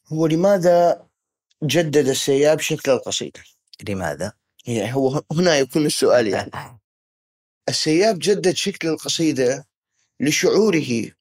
هو 0.08 0.28
لماذا 0.28 1.08
جدد 1.64 2.08
السياب 2.08 2.60
شكل 2.60 2.92
القصيدة؟ 2.92 3.40
لماذا؟ 3.90 4.34
يعني 4.68 4.96
هو 4.96 5.24
هنا 5.32 5.58
يكون 5.58 5.86
السؤال 5.86 6.28
يعني 6.28 6.52
السياب 7.70 8.20
جدد 8.20 8.56
شكل 8.56 8.88
القصيدة 8.88 9.68
لشعوره 10.20 11.12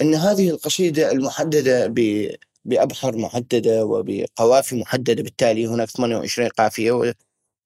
أن 0.00 0.14
هذه 0.14 0.50
القصيدة 0.50 1.12
المحددة 1.12 1.86
ب 1.86 2.28
بأبحر 2.64 3.16
محددة 3.16 3.84
وبقوافي 3.86 4.76
محددة 4.76 5.22
بالتالي 5.22 5.66
هناك 5.66 5.90
28 5.90 6.48
قافية 6.48 6.92
و- 6.92 7.12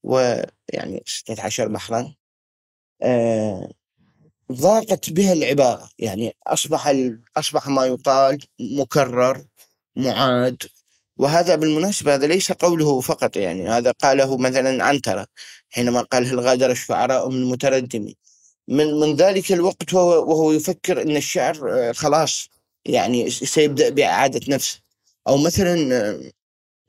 ويعني 0.05 1.03
16 1.07 1.69
بحرا 1.69 2.15
آه 3.03 3.73
ضاقت 4.53 5.11
بها 5.11 5.33
العبارة. 5.33 5.91
يعني 5.99 6.37
أصبح 6.47 6.95
أصبح 7.37 7.69
ما 7.69 7.87
يقال 7.87 8.39
مكرر 8.61 9.45
معاد. 9.97 10.63
وهذا 11.19 11.55
بالمناسبة 11.57 12.15
هذا 12.15 12.27
ليس 12.27 12.53
قوله 12.53 13.01
فقط 13.01 13.37
يعني 13.37 13.69
هذا 13.69 13.91
قاله 13.91 14.37
مثلا 14.37 14.85
عنترة 14.85 15.27
حينما 15.71 16.01
قال 16.03 16.27
هل 16.27 16.41
غادر 16.41 16.71
الشعراء 16.71 17.29
من 17.29 17.45
متردم 17.45 18.13
من 18.69 19.01
من 19.01 19.17
ذلك 19.17 19.53
الوقت 19.53 19.95
وهو, 19.95 20.31
وهو 20.31 20.53
يفكر 20.53 21.03
أن 21.03 21.17
الشعر 21.17 21.71
آه، 21.73 21.93
خلاص 21.93 22.49
يعني 22.85 23.31
سيبدأ 23.31 23.89
بإعادة 23.89 24.41
نفسه. 24.55 24.81
أو 25.29 25.37
مثلا 25.37 25.93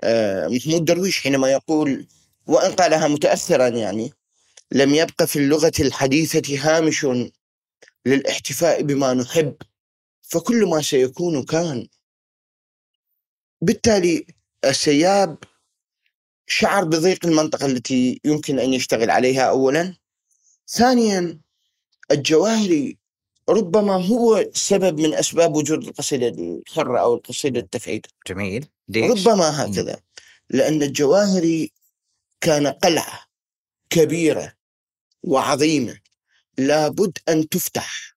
آه، 0.04 0.48
محمود 0.48 0.86
درويش 0.86 1.20
حينما 1.20 1.52
يقول 1.52 2.08
وإن 2.48 2.72
قالها 2.72 3.08
متأثرا 3.08 3.68
يعني 3.68 4.14
لم 4.72 4.96
يبق 4.96 5.24
في 5.24 5.40
اللغة 5.40 5.72
الحديثة 5.80 6.58
هامش 6.60 7.06
للاحتفاء 8.06 8.82
بما 8.82 9.14
نحب. 9.14 9.56
فكل 10.22 10.66
ما 10.66 10.82
سيكون 10.82 11.44
كان. 11.46 11.88
بالتالي 13.62 14.26
السياب 14.66 15.38
شعر 16.48 16.84
بضيق 16.84 17.26
المنطقة 17.26 17.66
التي 17.66 18.22
يمكن 18.26 18.60
أن 18.60 18.74
يشتغل 18.74 19.10
عليها 19.10 19.42
أولا. 19.42 19.96
ثانيا 20.68 21.40
الجواهري 22.12 22.98
ربما 23.50 24.06
هو 24.06 24.46
سبب 24.54 25.00
من 25.00 25.14
أسباب 25.14 25.56
وجود 25.56 25.84
القصيدة 25.84 26.28
الحرة 26.28 27.00
أو 27.00 27.14
القصيدة 27.16 27.60
التفعيل 27.60 28.02
جميل. 28.28 28.68
ليش؟ 28.88 29.28
ربما 29.28 29.66
هكذا. 29.66 30.02
لأن 30.50 30.84
الجواهري 30.84 31.74
كان 32.42 32.68
قلعة 32.68 33.20
كبيرة 33.90 34.54
وعظيمة. 35.24 36.00
لابد 36.60 37.18
أن 37.30 37.50
تفتح. 37.50 38.16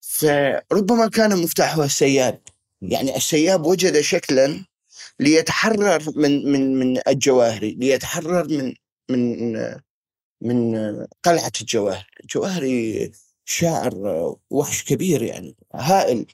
فربما 0.00 1.08
كان 1.08 1.42
مفتاحها 1.42 1.84
السياب 1.84 2.40
يعني 2.82 3.16
السياب 3.16 3.66
وجد 3.66 4.00
شكلا 4.00 4.64
ليتحرر 5.20 6.02
من 6.16 6.52
من 6.52 6.78
من 6.78 7.00
الجواهري 7.08 7.74
ليتحرر 7.74 8.48
من 8.48 8.74
من 9.10 9.54
من 10.40 10.76
قلعة 11.22 11.52
الجواهر. 11.60 12.10
الجواهري 12.20 13.10
شاعر 13.44 13.94
وحش 14.50 14.84
كبير 14.84 15.22
يعني 15.22 15.56
هائل. 15.74 16.26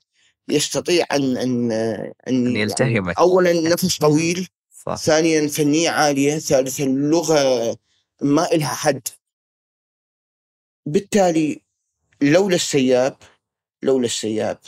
يستطيع 0.48 1.06
أن 1.12 1.36
أن 1.36 1.72
أن 1.72 2.46
أن 2.46 2.56
يلتهمك. 2.56 3.18
اولا 3.18 3.52
نفس 3.52 3.98
طويل 3.98 4.48
صح. 4.86 4.96
ثانيا 4.96 5.48
فنية 5.48 5.90
عالية 5.90 6.38
ثالثا 6.38 6.84
اللغة 6.84 7.76
ما 8.22 8.52
إلها 8.52 8.74
حد. 8.74 9.08
بالتالي 10.86 11.60
لولا 12.22 12.54
السياب 12.54 13.16
لولا 13.82 14.06
السياب 14.06 14.58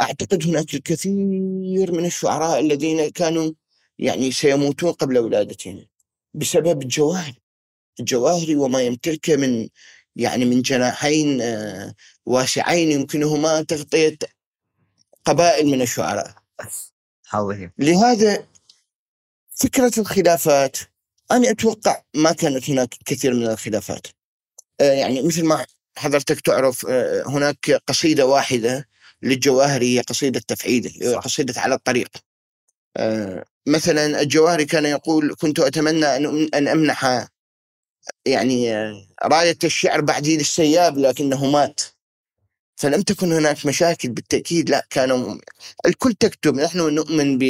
أعتقد 0.00 0.46
هناك 0.46 0.74
الكثير 0.74 1.92
من 1.92 2.04
الشعراء 2.04 2.60
الذين 2.60 3.08
كانوا 3.08 3.52
يعني 3.98 4.32
سيموتون 4.32 4.92
قبل 4.92 5.18
ولادتهم 5.18 5.86
بسبب 6.34 6.82
الجواهر. 6.82 7.34
الجواهري 8.00 8.56
وما 8.56 8.82
يمتلكه 8.82 9.36
من 9.36 9.68
يعني 10.16 10.44
من 10.44 10.62
جناحين 10.62 11.40
آه، 11.40 11.94
واسعين 12.26 12.92
يمكنهما 12.92 13.62
تغطية 13.62 14.18
قبائل 15.24 15.66
من 15.66 15.82
الشعراء. 15.82 16.34
عظيم 17.32 17.72
لهذا 17.78 18.46
فكرة 19.50 19.92
الخلافات 19.98 20.76
أنا 21.30 21.50
أتوقع 21.50 22.02
ما 22.14 22.32
كانت 22.32 22.70
هناك 22.70 22.94
كثير 23.04 23.34
من 23.34 23.46
الخلافات. 23.46 24.06
يعني 24.80 25.22
مثل 25.22 25.44
ما 25.44 25.66
حضرتك 25.96 26.40
تعرف 26.40 26.86
آه، 26.88 27.22
هناك 27.26 27.70
قصيدة 27.86 28.26
واحدة 28.26 28.88
للجواهري 29.22 29.96
هي 29.96 30.00
قصيدة 30.00 30.40
تفعيل 30.48 30.92
قصيدة 31.24 31.60
على 31.60 31.74
الطريق. 31.74 32.08
آه، 32.96 33.44
مثلا 33.68 34.20
الجواهري 34.22 34.64
كان 34.64 34.86
يقول 34.86 35.34
كنت 35.40 35.60
أتمنى 35.60 36.06
أن 36.16 36.48
أن 36.54 36.68
أمنح 36.68 37.26
يعني 38.26 38.72
راية 39.24 39.58
الشعر 39.64 40.00
بعد 40.00 40.26
يد 40.26 40.40
السياب 40.40 40.98
لكنه 40.98 41.46
مات. 41.50 41.80
فلم 42.76 43.02
تكن 43.02 43.32
هناك 43.32 43.66
مشاكل 43.66 44.08
بالتأكيد 44.08 44.70
لا 44.70 44.86
كانوا 44.90 45.36
الكل 45.86 46.14
تكتب 46.14 46.54
نحن 46.54 46.78
نؤمن 46.78 47.38
ب 47.38 47.44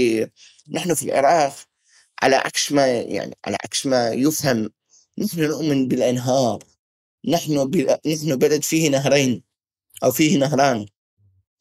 نحن 0.71 0.95
في 0.95 1.03
العراق 1.03 1.55
على 2.23 2.37
عكس 2.37 2.73
ما 2.73 2.87
يعني 2.87 3.39
على 3.47 3.57
عكس 3.65 3.87
ما 3.87 4.09
يفهم 4.11 4.71
نحن 5.19 5.41
نؤمن 5.41 5.89
بالأنهار. 5.89 6.59
نحن. 7.29 7.71
نحن 8.07 8.37
بلد 8.37 8.63
فيه 8.63 8.91
نهرين 8.91 9.43
أو 10.05 10.11
فيه 10.11 10.39
نهران. 10.39 10.87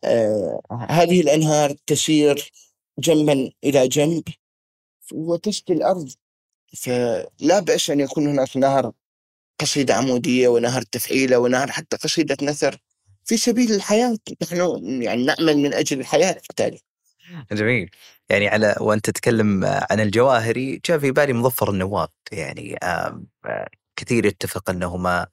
آه 0.03 0.61
هذه 0.89 1.21
الأنهار 1.21 1.75
تسير 1.87 2.51
جنبا 2.99 3.51
إلى 3.63 3.87
جنب 3.87 4.23
وتسقي 5.13 5.73
الأرض. 5.73 6.09
فلا 6.77 7.59
بأس 7.59 7.89
أن 7.89 7.99
يكون 7.99 8.27
هناك 8.27 8.57
نهر 8.57 8.91
قصيدة 9.59 9.93
عمودية 9.93 10.47
ونهر 10.47 10.81
تفعيلة 10.81 11.39
ونهر 11.39 11.71
حتى 11.71 11.97
قصيدة 11.97 12.37
نثر 12.41 12.77
في 13.25 13.37
سبيل 13.37 13.71
الحياة. 13.71 14.17
نحن 14.43 14.57
يعني 15.01 15.25
نعمل 15.25 15.57
من 15.57 15.73
أجل 15.73 15.99
الحياة 15.99 16.33
بالتالي. 16.33 16.79
جميل. 17.51 17.89
يعني 18.29 18.47
على 18.47 18.75
وانت 18.79 19.05
تتكلم 19.05 19.65
عن 19.65 19.99
الجواهري 19.99 20.81
جاء 20.85 20.97
في 20.97 21.11
بالي 21.11 21.33
مظفر 21.33 21.69
النواب 21.69 22.09
يعني 22.31 22.77
آم، 22.77 23.27
آه، 23.45 23.67
كثير 23.99 24.25
يتفق 24.25 24.69
أنهما 24.69 25.27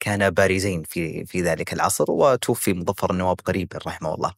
كانا 0.00 0.28
بارزين 0.28 0.82
في 0.82 1.24
في 1.24 1.42
ذلك 1.42 1.72
العصر 1.72 2.10
وتوفي 2.10 2.72
مظفر 2.72 3.10
النواب 3.10 3.40
قريبا 3.40 3.78
رحمه 3.86 4.14
الله. 4.14 4.32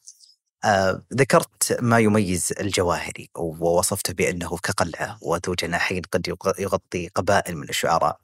آه، 0.64 1.02
ذكرت 1.14 1.78
ما 1.82 1.98
يميز 1.98 2.52
الجواهري 2.60 3.30
ووصفته 3.36 4.12
بأنه 4.12 4.56
كقلعة 4.56 5.18
وذو 5.22 5.54
جناحين 5.54 6.02
قد 6.12 6.28
يغ- 6.28 6.60
يغطي 6.60 7.08
قبائل 7.08 7.56
من 7.56 7.68
الشعراء. 7.68 8.20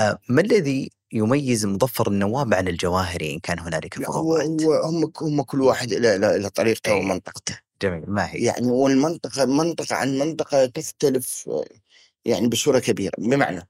آه، 0.00 0.18
ما 0.28 0.40
الذي 0.40 0.90
يميز 1.12 1.66
مظفر 1.66 2.08
النواب 2.08 2.54
عن 2.54 2.68
الجواهري 2.68 3.34
إن 3.34 3.38
كان 3.38 3.58
هنالك 3.58 3.94
فروقات؟ 3.94 4.46
هم 4.62 5.12
هم 5.20 5.42
كل 5.42 5.60
واحد 5.62 5.92
له 5.92 6.16
له 6.16 6.48
طريقته 6.48 6.92
إيه. 6.92 7.00
ومنطقته 7.00 7.58
جميل 7.82 8.04
ما 8.06 8.30
هي؟ 8.30 8.38
يعني 8.38 8.66
والمنطقة 8.70 9.44
منطقة 9.44 9.96
عن 9.96 10.18
منطقة 10.18 10.66
تختلف 10.66 11.50
يعني 12.24 12.48
بصورة 12.48 12.78
كبيرة 12.78 13.12
بمعنى 13.18 13.68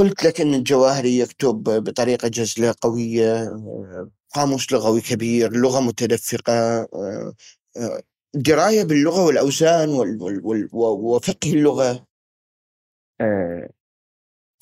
قلت 0.00 0.24
لك 0.24 0.40
أن 0.40 0.54
الجواهري 0.54 1.18
يكتب 1.18 1.62
بطريقة 1.62 2.28
جزلة 2.28 2.74
قوية 2.80 3.42
آه، 3.42 4.10
قاموس 4.34 4.72
لغوي 4.72 5.00
كبير 5.00 5.52
لغة 5.52 5.80
متدفقة 5.80 6.52
آه، 6.52 7.34
آه، 7.76 8.02
دراية 8.34 8.84
باللغة 8.84 9.24
والأوزان 9.24 9.88
وفقه 10.72 11.52
اللغة. 11.52 12.06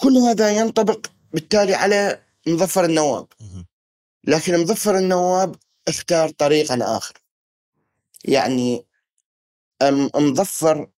كل 0.01 0.17
هذا 0.17 0.51
ينطبق 0.51 1.07
بالتالي 1.33 1.75
على 1.75 2.23
مظفر 2.47 2.85
النواب. 2.85 3.27
لكن 4.25 4.61
مظفر 4.61 4.99
النواب 4.99 5.57
اختار 5.89 6.29
طريقا 6.31 6.79
آخر. 6.97 7.23
يعني 8.25 8.87
مظفر 10.15 10.91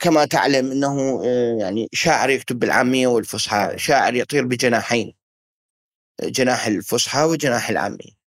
كما 0.00 0.24
تعلم 0.24 0.70
إنه 0.70 1.22
آه، 1.24 1.56
يعني 1.60 1.88
شاعر 1.92 2.30
يكتب 2.30 2.58
بالعامية 2.58 3.06
والفصحى، 3.06 3.72
شاعر 3.76 4.14
يطير 4.14 4.44
بجناحين 4.44 5.14
جناح 6.22 6.66
الفصحى 6.66 7.22
وجناح 7.22 7.70
العامية. 7.70 8.18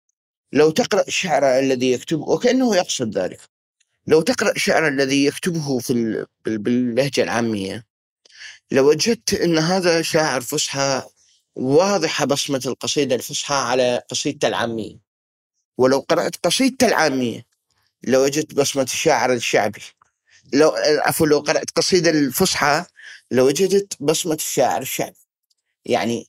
لو 0.53 0.71
تقرأ 0.71 1.05
الشعر 1.09 1.59
الذي 1.59 1.93
يكتبه 1.93 2.23
وكأنه 2.29 2.77
يقصد 2.77 3.19
ذلك. 3.19 3.41
لو 4.07 4.21
تقرأ 4.21 4.51
الشعر 4.51 4.89
الذي 4.89 5.25
يكتبه 5.25 5.79
في 5.79 5.93
ال- 5.93 6.27
بال- 6.45 6.59
باللهجة 6.59 7.23
العامية 7.23 7.87
لوجدت 8.71 9.35
إن 9.35 9.59
هذا 9.59 10.03
شاعر 10.03 10.41
فصحى 10.41 11.03
واضحة 11.57 12.25
بصمة 12.25 12.63
القصيدة 12.67 13.15
الفصحى 13.15 13.55
على 13.55 14.03
قصيدته 14.11 14.49
العامية. 14.49 14.97
ولو 15.79 15.99
قرأت 15.99 16.37
قصيدته 16.37 16.87
العامية 16.87 17.47
لوجدت 18.05 18.55
بصمة 18.55 18.83
الشاعر 18.83 19.33
الشعبي. 19.33 19.83
لو 20.53 20.71
عفوا 20.77 21.27
لو 21.27 21.39
قرأت 21.39 21.71
قصيدة 21.71 22.11
الفصحى 22.11 22.85
لوجدت 23.31 23.97
بصمة 24.01 24.35
الشاعر 24.35 24.83
الشعبي 24.83 25.17
يعني 25.85 26.29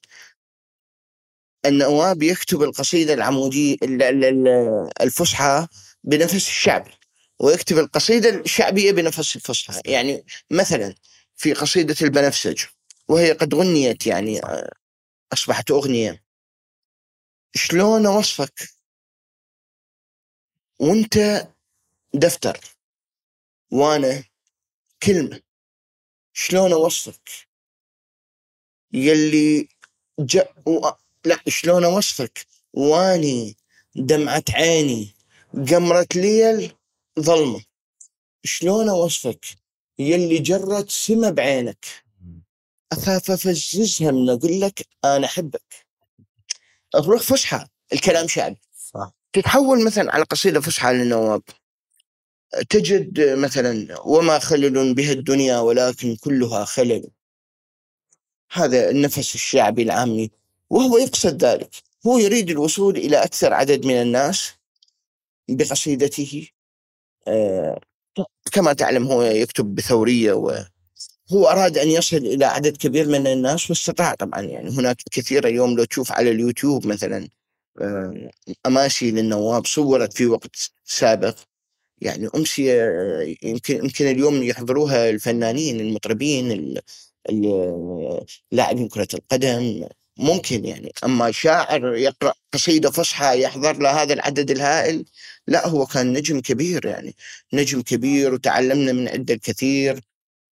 النواب 1.65 2.23
يكتب 2.23 2.63
القصيدة 2.63 3.13
العمودية 3.13 3.75
ال- 3.83 4.03
ال- 4.03 4.25
ال- 4.25 4.89
الفصحى 5.01 5.67
بنفس 6.03 6.33
الشعبي 6.35 6.91
ويكتب 7.39 7.77
القصيدة 7.77 8.29
الشعبية 8.29 8.91
بنفس 8.91 9.35
الفصحى. 9.35 9.81
يعني 9.85 10.25
مثلا 10.51 10.95
في 11.35 11.53
قصيدة 11.53 11.95
البنفسج 12.01 12.63
وهي 13.07 13.31
قد 13.31 13.55
غنيت 13.55 14.07
يعني 14.07 14.43
آه، 14.43 14.71
أصبحت 15.33 15.71
أغنية. 15.71 16.23
شلون 17.55 18.05
أوصفك 18.05 18.69
وأنت 20.79 21.47
دفتر. 22.13 22.59
وأنا 23.71 24.23
كلمة. 25.03 25.41
شلون 26.33 26.71
أوصفك؟ 26.73 27.29
يلي 28.93 29.67
جا 30.19 30.47
و... 30.65 30.89
لا 31.25 31.39
شلون 31.47 31.83
أوصفك؟ 31.83 32.47
واني 32.73 33.57
دمعة 33.95 34.43
عيني 34.49 35.15
قمرة 35.53 36.07
ليل 36.15 36.73
ظلمة. 37.19 37.63
شلون 38.43 38.89
أوصفك؟ 38.89 39.45
يلي 39.99 40.37
جرت 40.37 40.89
سما 40.89 41.29
بعينك. 41.29 41.85
اخاف 42.91 43.31
افززها 43.31 44.11
من 44.11 44.29
أقول 44.29 44.61
لك 44.61 44.87
أنا 45.05 45.25
أحبك. 45.25 45.87
الروح 46.95 47.21
فصحى 47.21 47.67
الكلام 47.93 48.27
شعبي. 48.27 48.61
صح. 48.93 49.11
تتحول 49.33 49.85
مثلا 49.85 50.15
على 50.15 50.23
قصيدة 50.23 50.61
فصحى 50.61 50.93
للنواب. 50.93 51.41
تجد 52.69 53.19
مثلا 53.37 54.01
وما 54.05 54.39
خلل 54.39 54.93
بها 54.93 55.11
الدنيا 55.11 55.59
ولكن 55.59 56.15
كلها 56.15 56.65
خلل. 56.65 57.09
هذا 58.51 58.89
النفس 58.89 59.35
الشعبي 59.35 59.81
العامي 59.83 60.31
وهو 60.69 60.97
يقصد 60.97 61.45
ذلك. 61.45 61.75
هو 62.07 62.17
يريد 62.17 62.49
الوصول 62.49 62.97
إلى 62.97 63.23
أكثر 63.23 63.53
عدد 63.53 63.85
من 63.85 64.01
الناس 64.01 64.51
بقصيدته. 65.49 66.47
آه، 67.27 67.81
كما 68.51 68.73
تعلم 68.73 69.07
هو 69.07 69.21
يكتب 69.23 69.75
بثورية 69.75 70.33
وهو 70.33 71.47
أراد 71.47 71.77
أن 71.77 71.87
يصل 71.87 72.17
إلى 72.17 72.45
عدد 72.45 72.77
كبير 72.77 73.07
من 73.07 73.27
الناس 73.27 73.69
واستطاع 73.69 74.13
طبعا. 74.15 74.41
يعني 74.41 74.69
هناك 74.69 74.97
كثير 75.11 75.47
اليوم 75.47 75.77
لو 75.77 75.83
تشوف 75.83 76.11
على 76.11 76.31
اليوتيوب 76.31 76.87
مثلا 76.87 77.29
آه، 77.81 78.31
أماسي 78.65 79.11
للنواب 79.11 79.65
صورت 79.65 80.13
في 80.13 80.25
وقت 80.25 80.71
سابق. 80.85 81.35
يعني 82.01 82.29
أمسية 82.35 82.73
يمكن 83.43 83.75
يمكن 83.75 84.07
اليوم 84.07 84.43
يحضروها 84.43 85.09
الفنانين 85.09 85.79
المطربين 85.79 86.51
ال- 86.51 86.81
ال- 87.29 88.25
لاعبين 88.51 88.87
كرة 88.87 89.07
القدم. 89.13 89.87
ممكن 90.17 90.65
يعني 90.65 90.91
أما 91.05 91.31
شاعر 91.31 91.95
يقرأ 91.95 92.33
قصيدة 92.53 92.91
فصحى 92.91 93.41
يحضر 93.41 93.77
له 93.77 93.89
هذا 94.03 94.13
العدد 94.13 94.51
الهائل 94.51 95.05
لا 95.47 95.67
هو 95.67 95.85
كان 95.85 96.13
نجم 96.13 96.39
كبير 96.41 96.85
يعني. 96.85 97.15
نجم 97.53 97.81
كبير 97.81 98.33
وتعلمنا 98.33 98.91
من 98.93 99.07
عنده 99.07 99.33
الكثير 99.33 99.99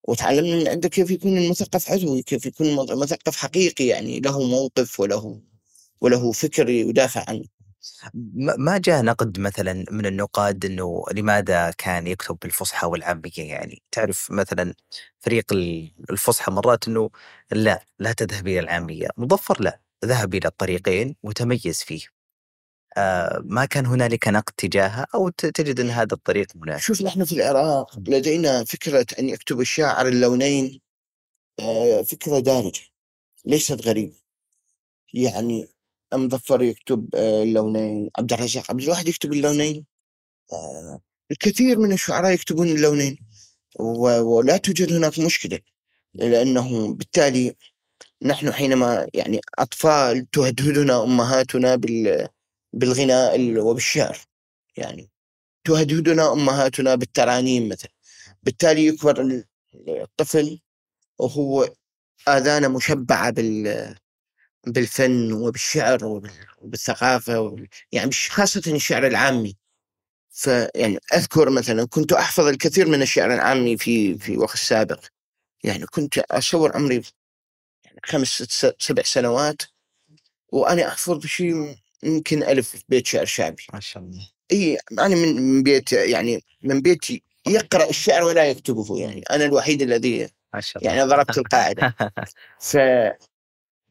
وتعلمنا 0.07 0.55
من 0.55 0.67
عنده 0.67 0.89
كيف 0.89 1.11
يكون 1.11 1.37
المثقف 1.37 1.91
عدوي 1.91 2.23
كيف 2.23 2.45
يكون 2.45 2.75
مثقف 2.99 3.35
حقيقي 3.37 3.85
يعني. 3.87 4.19
له 4.19 4.39
موقف 4.47 4.99
وله 4.99 5.41
وله 6.01 6.31
فكر 6.31 6.69
يدافع 6.69 7.25
عنه. 7.27 7.45
ما 8.57 8.77
جاء 8.77 9.03
نقد 9.03 9.39
مثلا 9.39 9.85
من 9.91 10.05
النقاد 10.05 10.65
إنه 10.65 11.03
لماذا 11.13 11.71
كان 11.71 12.07
يكتب 12.07 12.37
بالفصحى 12.41 12.87
والعامية 12.87 13.31
يعني؟ 13.37 13.81
تعرف 13.91 14.31
مثلا 14.31 14.73
فريق 15.19 15.53
ال- 15.53 15.91
الفصحى 16.09 16.51
مرات 16.51 16.87
إنه 16.87 17.09
لا 17.51 17.83
لا 17.99 18.11
تذهب 18.13 18.47
إلى 18.47 18.59
العامية 18.59 19.07
مظفر 19.17 19.61
لا 19.61 19.79
ذهب 20.05 20.35
إلى 20.35 20.47
الطريقين 20.47 21.15
وتميز 21.23 21.83
فيه. 21.83 22.01
آه 22.97 23.41
ما 23.45 23.65
كان 23.65 23.85
هنالك 23.85 24.27
نقد 24.27 24.53
تجاهه 24.57 25.05
أو 25.15 25.29
تجد 25.29 25.79
إن 25.79 25.89
هذا 25.89 26.13
الطريق 26.13 26.47
مناسب. 26.55 26.81
شوف 26.83 27.01
نحن 27.01 27.25
في 27.25 27.31
العراق 27.31 27.99
لدينا 28.07 28.63
فكرة 28.63 29.05
أن 29.19 29.29
يكتب 29.29 29.59
الشاعر 29.59 30.07
اللونين 30.07 30.81
آه، 31.59 32.01
فكرة 32.01 32.39
دارجة 32.39 32.81
ليست 33.45 33.81
غريبة. 33.87 34.15
يعني 35.13 35.67
مظفر 36.13 36.61
يكتب 36.61 37.15
آه، 37.15 37.43
اللونين. 37.43 38.09
عبد 38.17 38.33
الرزاق 38.33 38.71
عبد 38.71 38.81
الواحد 38.81 39.07
يكتب 39.07 39.33
اللونين. 39.33 39.85
آه، 40.53 40.99
الكثير 41.31 41.79
من 41.79 41.91
الشعراء 41.91 42.31
يكتبون 42.31 42.67
اللونين. 42.67 43.17
ولا 43.79 44.57
توجد 44.57 44.93
هناك 44.93 45.19
مشكلة 45.19 45.59
لأنه 46.13 46.93
بالتالي 46.93 47.55
نحن 48.23 48.51
حينما 48.53 49.07
يعني 49.13 49.41
أطفال 49.59 50.29
تهدهدنا 50.31 51.03
أمهاتنا 51.03 51.75
بال 51.75 52.27
بالغناء 52.73 53.35
ال- 53.35 53.59
وبالشعر. 53.59 54.17
يعني 54.77 55.09
تهدهدنا 55.63 56.33
أمهاتنا 56.33 56.95
بالترانيم 56.95 57.69
مثلا. 57.69 57.91
بالتالي 58.43 58.85
يكبر 58.85 59.21
ال- 59.21 59.45
الطفل 59.87 60.59
وهو 61.19 61.69
آذانه 62.27 62.67
مشبعة 62.67 63.29
بال 63.31 63.95
بالفن 64.67 65.31
وبالشعر 65.33 66.05
وبال- 66.05 66.31
وبالثقافة 66.61 67.39
وبال- 67.39 67.67
يعني 67.91 68.11
خاصة 68.11 68.61
الشعر 68.67 69.07
العامي. 69.07 69.57
فيعني 70.31 70.99
أذكر 71.13 71.49
مثلا 71.49 71.85
كنت 71.87 72.13
أحفظ 72.13 72.47
الكثير 72.47 72.87
من 72.89 73.01
الشعر 73.01 73.33
العامي 73.33 73.77
في 73.77 74.17
في 74.17 74.37
وقت 74.37 74.57
سابق. 74.57 74.99
يعني 75.63 75.85
كنت 75.85 76.17
أصور 76.17 76.75
عمري 76.75 77.01
يعني 77.85 77.99
خمس 78.05 78.27
ست 78.27 78.75
سبع 78.79 79.03
سنوات 79.03 79.61
وأنا 80.51 80.87
أحفظ 80.87 81.25
شيء 81.25 81.75
يمكن 82.03 82.43
ألف 82.43 82.83
بيت 82.89 83.07
شعر 83.07 83.25
شعبي. 83.25 83.63
ما 83.73 83.79
شاء 83.79 84.03
الله. 84.03 84.29
إي 84.51 84.77
أنا 84.91 85.15
من 85.15 85.35
من 85.41 85.63
بيت 85.63 85.91
يعني 85.91 86.43
من 86.63 86.81
بيتي 86.81 87.23
يقرأ 87.47 87.89
الشعر 87.89 88.23
ولا 88.23 88.45
يكتبه 88.45 88.99
يعني 88.99 89.23
أنا 89.31 89.45
الوحيد 89.45 89.81
الذي 89.81 90.29
ما 90.53 90.61
شاء 90.61 90.83
الله. 90.83 90.95
يعني 90.95 91.09
ضربت 91.09 91.37
القاعدة. 91.37 91.95
ف 92.69 92.77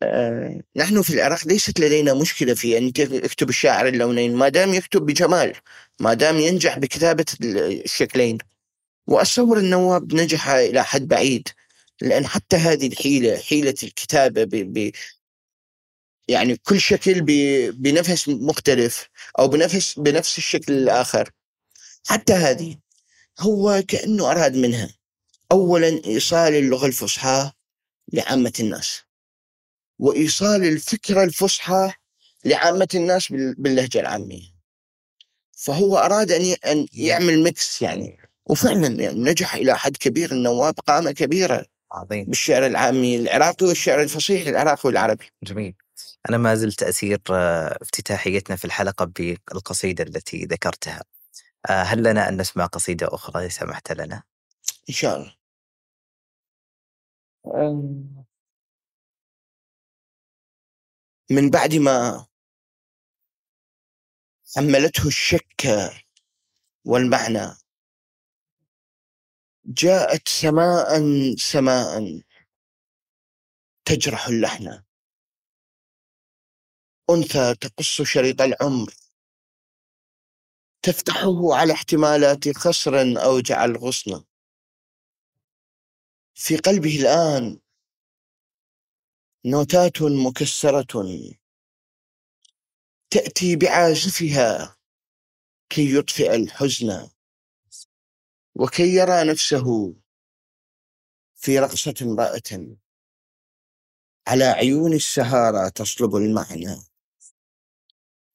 آه، 0.03 0.61
نحن 0.77 1.03
في 1.03 1.15
العراق 1.15 1.49
ليست 1.49 1.81
لدينا 1.81 2.15
مشكلة 2.15 2.55
في 2.55 2.79
أن 2.79 2.87
يكتب 2.89 3.49
الشاعر 3.49 3.89
اللونين 3.89 4.35
ما 4.37 4.49
دام 4.49 4.75
يكتب 4.75 5.07
بجمال 5.07 5.55
ما 6.01 6.15
دام 6.15 6.37
ينجح 6.39 6.79
بكتابة 6.79 7.27
الشكلين. 7.43 8.39
وأتصور 9.09 9.59
النواب 9.59 10.15
نجح 10.15 10.49
إلى 10.49 10.85
حد 10.85 11.09
بعيد 11.09 11.49
لأن 12.03 12.27
حتى 12.27 12.57
هذه 12.57 12.87
الحيلة 12.87 13.37
حيلة 13.39 13.75
الكتابة 13.83 14.45
ب... 14.45 14.51
ب... 14.51 14.93
يعني 16.29 16.57
كل 16.57 16.81
شكل 16.81 17.21
ب... 17.23 17.27
بنفس 17.83 18.29
مختلف 18.29 19.09
أو 19.39 19.49
بنفس 19.49 19.99
بنفس 19.99 20.39
الشكل 20.39 20.73
الآخر. 20.73 21.31
حتى 22.09 22.33
هذه 22.33 22.77
هو 23.41 23.83
كأنه 23.89 24.31
أراد 24.31 24.57
منها 24.57 24.89
اولا 25.53 25.89
إيصال 26.07 26.55
اللغة 26.55 26.87
الفصحى 26.87 27.53
لعامة 28.13 28.53
الناس. 28.61 29.08
وإيصال 29.99 30.65
الفكرة 30.65 31.25
الفصحى 31.25 31.93
لعامة 32.45 32.89
الناس 32.95 33.33
بال- 33.33 33.55
باللهجة 33.55 34.01
العامية. 34.01 34.59
فهو 35.53 35.99
أراد 35.99 36.33
أن 36.33 36.57
أن 36.67 36.87
يعمل 36.93 37.43
ميكس 37.43 37.83
يعني. 37.83 38.19
وفعلا 38.47 38.87
يعني 38.87 39.21
نجح 39.21 39.55
إلى 39.55 39.79
حد 39.79 39.97
كبير. 39.97 40.33
النواب 40.33 40.75
قامه 40.81 41.13
كبيره 41.13 41.67
عظيم. 41.93 42.25
بالشعر 42.25 42.67
العامي 42.67 43.17
العراقي 43.17 43.67
والشعر 43.67 44.03
الفصيح 44.03 44.47
العراقي 44.47 44.81
والعربي. 44.85 45.25
جميل. 45.43 45.75
أنا 46.29 46.39
ما 46.39 46.55
زلت 46.55 46.83
أسير 46.83 47.21
آه، 47.31 47.79
افتتاحيتنا 47.83 48.57
في 48.57 48.65
الحلقة 48.65 49.05
بالقصيدة 49.05 50.05
التي 50.05 50.45
ذكرتها. 50.45 51.05
آه، 51.71 51.83
هل 51.83 52.03
لنا 52.03 52.29
أن 52.29 52.41
نسمع 52.41 52.67
قصيدة 52.67 53.09
أخرى 53.15 53.41
إذا 53.43 53.49
سمحت 53.49 53.93
لنا؟ 53.93 54.23
إن 54.89 54.95
شاء 54.95 55.17
الله. 55.17 55.35
من 61.31 61.51
بعد 61.51 61.75
ما 61.75 62.27
حملته 64.57 65.07
الشك 65.07 65.63
والمعنى 66.85 67.57
جاءت 69.65 70.29
سماء 70.29 70.89
سماء 71.37 72.23
تجرح 73.85 74.27
اللحن. 74.27 74.83
أنثى 77.11 77.55
تقص 77.55 78.03
شريط 78.03 78.41
العمر. 78.41 78.95
تفتحه 80.83 81.55
على 81.55 81.73
احتمالات 81.73 82.49
خسر 82.49 83.23
أوجع 83.25 83.65
الغصن 83.65 84.25
في 86.35 86.57
قلبه 86.57 87.01
الآن 87.01 87.61
نوتات 89.51 90.03
مكسرة 90.03 90.87
تأتي 93.11 93.57
بعازفها 93.57 94.77
كي 95.71 95.95
يطفئ 95.95 96.35
الحزن 96.35 97.09
وكي 98.55 98.95
يرى 98.95 99.31
نفسه 99.31 99.95
في 101.35 101.59
رقصة 101.59 101.95
امرأة 102.03 102.77
على 104.29 104.45
عيون 104.45 104.93
السهارة 104.93 105.69
تصلب 105.69 106.17
المعنى. 106.17 106.77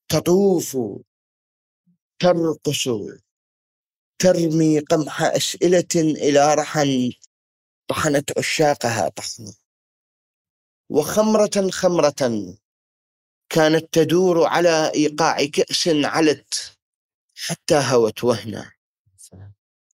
تطوف 0.09 0.77
ترقص 2.19 2.87
ترمي 4.19 4.79
قمح 4.79 5.21
أسئلة 5.21 5.93
إلى 5.95 6.53
رحن 6.53 7.11
طحنت 7.87 8.37
عشاقها 8.37 9.09
طحنا. 9.09 9.62
وخمرة 10.89 11.69
خمرة 11.71 12.55
كانت 13.49 13.85
تدور 13.91 14.45
على 14.45 14.91
إيقاع 14.95 15.45
كأس 15.45 15.87
علت 15.87 16.77
حتى 17.35 17.75
هوت 17.75 18.23
وهنا. 18.23 18.71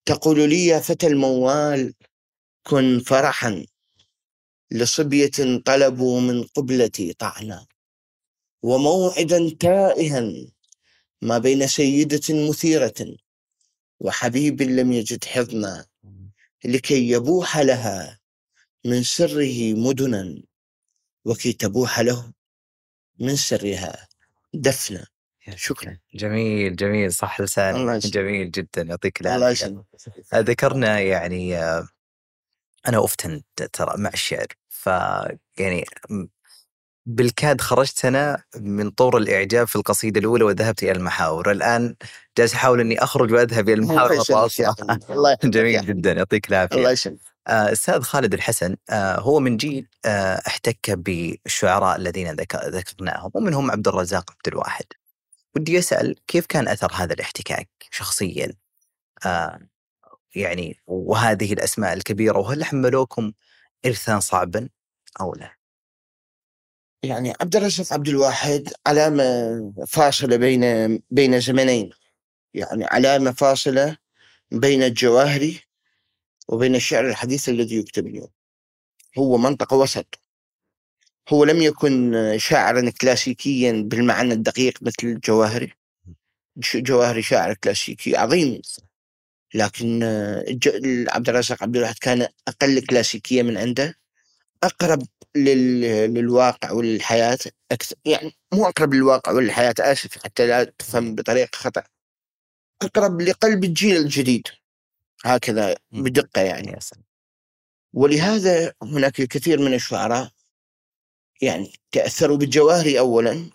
تقول 0.05 0.49
لي 0.49 0.67
يا 0.67 0.79
فتى 0.81 1.07
الموال 1.07 1.95
كن 2.67 3.01
فرحا 3.07 3.67
لصبية 4.71 5.61
طلبوا 5.65 6.21
من 6.21 6.45
قبلتي 6.45 7.13
طعنا 7.13 7.67
وموعدا 8.63 9.51
تائها 9.61 10.33
ما 11.23 11.39
بين 11.39 11.67
سيدة 11.67 12.49
مثيرة 12.49 13.17
وحبيب 14.01 14.63
لم 14.63 14.93
يجد 14.93 15.25
حضنا 15.25 15.87
لكي 16.65 17.09
يبوح 17.11 17.59
لها 17.59 18.21
من 18.85 19.03
سره 19.03 19.73
مدنا. 19.73 20.43
وكي 21.25 21.53
تبوح 21.53 22.01
له 22.01 22.33
من 23.21 23.37
سرها. 23.37 24.09
دفنا 24.55 25.07
شكرا. 25.57 25.99
جميل 26.15 26.77
جميل. 26.77 27.13
صح 27.13 27.41
يسلمك. 27.41 28.07
جميل 28.07 28.51
جدا. 28.51 28.83
يعطيك 28.83 29.21
يسلمك. 29.27 29.85
ذكرنا 30.35 31.01
يعني 31.01 31.57
آه، 31.57 31.89
أنا 32.89 33.05
أفتن 33.05 33.43
ترى 33.73 33.95
مع 33.97 34.11
الشعر. 34.15 34.47
ف 34.69 34.87
يعني 35.59 35.85
بالكاد 37.07 37.61
خرجت 37.61 38.05
أنا 38.05 38.43
من 38.57 38.91
طور 38.91 39.17
الإعجاب 39.17 39.67
في 39.67 39.77
القصيدة 39.77 40.21
الأولى 40.21 40.45
وذهبت 40.45 40.83
إلى 40.83 40.93
المحاور. 40.93 41.51
الآن 41.51 41.97
جالس 42.39 42.55
أحاول 42.55 42.81
إني 42.81 42.99
أخرج 43.03 43.33
وأذهب 43.33 43.69
إلى 43.69 43.75
المحاور 43.75 44.13
الله 45.11 45.37
جميل. 45.45 45.87
جدا. 45.87 46.13
يعطيك 46.13 46.49
العافية. 46.49 46.77
الله 46.77 46.91
يسلمك. 46.91 47.19
أستاذ 47.49 48.01
خالد 48.03 48.35
الحسن 48.35 48.77
آه، 48.91 49.21
هو 49.21 49.41
من 49.41 49.57
جيل 49.57 49.89
آه، 50.05 50.43
احتك 50.47 50.91
بالشعراء 50.91 51.97
الذين 51.97 52.31
ذك- 52.33 52.65
ذكرناهم 52.65 53.31
ومنهم 53.35 53.71
عبد 53.71 53.89
الرزاق 53.89 54.31
عبد 54.31 54.49
الواحد. 54.49 54.85
ودي 55.57 55.79
أسأل 55.79 56.17
كيف 56.27 56.47
كان 56.47 56.69
أثر 56.69 56.93
هذا 56.95 57.15
الاحتكاك 57.15 57.69
شخصيا؟ 57.91 58.53
آه، 59.27 59.61
يعني 60.35 60.77
وهذه 60.87 61.53
الأسماء 61.53 61.93
الكبيرة 61.93 62.39
وهل 62.39 62.65
حملوكم 62.65 63.33
ارثا 63.87 64.21
صعبا 64.21 64.69
أو 65.21 65.35
لا؟ 65.35 65.57
يعني 67.03 67.35
عبد 67.41 67.57
الرزاق 67.57 67.93
عبد 67.93 68.09
الواحد 68.09 68.69
علامة 68.87 69.25
فاصلة 69.89 70.37
بين 70.37 70.63
بين 71.11 71.41
زمنين. 71.41 71.91
يعني 72.55 72.85
علامة 72.85 73.33
فاصلة 73.33 73.97
بين 74.51 74.83
الجواهري 74.83 75.68
وبين 76.49 76.75
الشعر 76.75 77.09
الحديث 77.09 77.49
الذي 77.49 77.77
يكتب 77.77 78.07
اليوم. 78.07 78.29
هو 79.19 79.39
منطقة 79.39 79.77
وسط. 79.77 80.21
هو 81.29 81.45
لم 81.45 81.63
يكن 81.63 82.15
شاعرا 82.37 82.91
كلاسيكيا 82.91 83.73
بالمعنى 83.87 84.33
الدقيق 84.33 84.83
مثل 84.83 84.95
الجواهري 85.05 85.73
جواهري 86.75 87.23
شاعر 87.23 87.55
كلاسيكي 87.55 88.17
عظيم. 88.17 88.63
لكن 89.55 90.03
عبد 91.09 91.29
الرزاق 91.29 91.63
عبد 91.63 91.77
الواحد 91.77 91.99
كان 91.99 92.29
أقل 92.49 92.87
كلاسيكية 92.87 93.43
من 93.43 93.57
عنده. 93.57 93.99
أقرب 94.63 95.03
لل... 95.37 95.81
للواقع 96.15 96.71
والحياة 96.71 97.39
أكثر 97.73 97.97
يعني 98.05 98.37
مو 98.53 98.67
أقرب 98.69 98.95
للواقع 98.95 99.33
والحياة 99.33 99.75
آسف 99.81 100.25
حتى 100.25 100.47
لا 100.47 100.65
تفهم 100.65 101.15
بطريقة 101.15 101.57
خطأ. 101.57 101.83
أقرب 102.83 103.21
لقلب 103.21 103.65
الجيل 103.65 103.97
الجديد. 103.97 104.49
هكذا 105.25 105.77
مم. 105.93 106.03
بدقة 106.03 106.43
يعني 106.43 106.79
ولهذا 107.93 108.73
هناك 108.83 109.21
الكثير 109.21 109.61
من 109.61 109.75
الشعراء 109.75 110.31
يعني 111.43 111.73
تأثروا 111.93 112.37
بالجواهري 112.37 112.99
اولا 112.99 113.51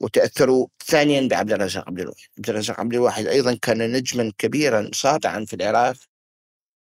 وتأثروا 0.00 0.66
ثانيا 0.84 1.28
بعبد 1.28 1.52
الرزاق 1.52 1.88
عبد 1.88 2.00
الواحد، 2.00 2.28
عبد 2.38 2.50
الرزاق 2.50 2.80
عبد 2.80 2.94
الواحد 2.94 3.26
أيضا 3.26 3.54
كان 3.54 3.92
نجما 3.92 4.32
كبيرا 4.38 4.90
ساطعا 4.92 5.44
في 5.44 5.56
العراق 5.56 5.96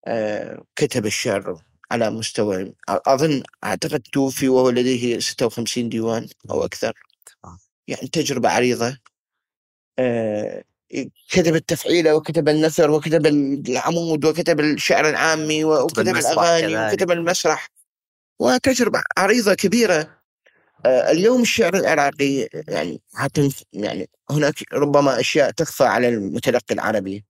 آه، 0.07 0.65
كتب 0.77 1.07
الشعر 1.07 1.63
على 1.91 2.11
مستوى 2.11 2.75
أظن 2.89 3.43
أعتقد 3.65 4.01
توفي 4.13 4.49
وهو 4.49 4.71
لديه 4.71 5.19
56 5.19 5.89
ديوان 5.89 6.29
أو 6.51 6.65
أكثر 6.65 6.93
تمام. 7.43 7.59
يعني 7.89 8.09
تجربة 8.09 8.49
عريضة 8.49 8.99
آه، 9.99 10.65
كتب 11.31 11.55
التفعيله 11.55 12.15
وكتب 12.15 12.49
النثر 12.49 12.91
وكتب 12.91 13.27
العمود 13.27 14.25
وكتب 14.25 14.61
الشعر 14.61 15.09
العامي 15.09 15.65
وكتب 15.65 16.09
المسرح 16.09 16.31
الأغاني 16.33 16.75
كذلك. 16.75 16.93
وكتب 16.93 17.11
المسرح 17.11 17.69
وتجربة 18.39 19.03
عريضة 19.19 19.55
كبيرة 19.55 20.21
آه، 20.87 21.11
اليوم 21.11 21.43
الشعر 21.43 21.77
العراقي 21.77 22.49
يعني 22.69 23.03
حتى 23.15 23.51
يعني 23.73 24.11
هناك 24.31 24.73
ربما 24.73 25.21
أشياء 25.21 25.51
تخفى 25.51 25.85
على 25.85 26.09
المتلقي 26.09 26.75
العربي. 26.75 27.25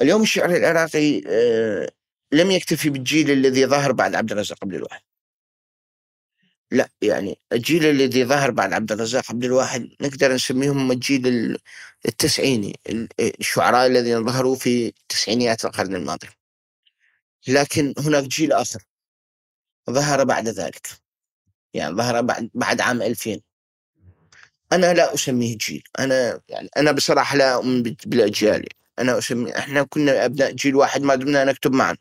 اليوم 0.00 0.22
الشعر 0.22 0.50
العراقي 0.50 1.22
آه، 1.26 1.90
لم 2.32 2.50
يكتفي 2.50 2.90
بالجيل 2.90 3.30
الذي 3.30 3.66
ظهر 3.66 3.92
بعد 3.92 4.14
عبد 4.14 4.32
الرزاق 4.32 4.58
عبد 4.62 4.74
الواحد. 4.74 5.00
لا 6.70 6.88
يعني 7.02 7.38
الجيل 7.52 7.86
الذي 7.86 8.24
ظهر 8.24 8.50
بعد 8.50 8.72
عبد 8.72 8.92
الرزاق 8.92 9.24
عبد 9.30 9.44
الواحد 9.44 9.88
نقدر 10.00 10.32
نسميهم 10.34 10.92
الجيل 10.92 11.26
ال- 11.26 11.58
التسعيني 12.06 12.80
ال- 12.88 13.08
الشعراء 13.20 13.86
الذين 13.86 14.26
ظهروا 14.26 14.56
في 14.56 14.92
تسعينيات 15.08 15.64
القرن 15.64 15.94
الماضي. 15.94 16.26
لكن 17.48 17.94
هناك 17.98 18.24
جيل 18.24 18.52
آخر 18.52 18.82
ظهر 19.90 20.24
بعد 20.24 20.48
ذلك. 20.48 20.88
يعني 21.74 21.94
ظهر 21.96 22.20
بعد 22.22 22.50
بعد 22.54 22.80
عام 22.80 23.02
2000 23.02 23.40
أنا 24.72 24.94
لا 24.94 25.14
أسميه 25.14 25.56
جيل 25.58 25.82
أنا 25.98 26.40
يعني 26.48 26.68
أنا 26.76 26.92
بصراحة 26.92 27.36
لا 27.36 27.54
أؤمن 27.54 27.82
بال- 27.82 27.96
بالأجيال 28.06 28.66
أنا 28.98 29.18
أسمي 29.18 29.58
إحنا 29.58 29.82
كنا 29.82 30.24
أبناء 30.24 30.52
جيل 30.52 30.76
واحد 30.76 31.02
ما 31.02 31.14
دمنا 31.14 31.44
نكتب 31.44 31.72
معا 31.72 31.96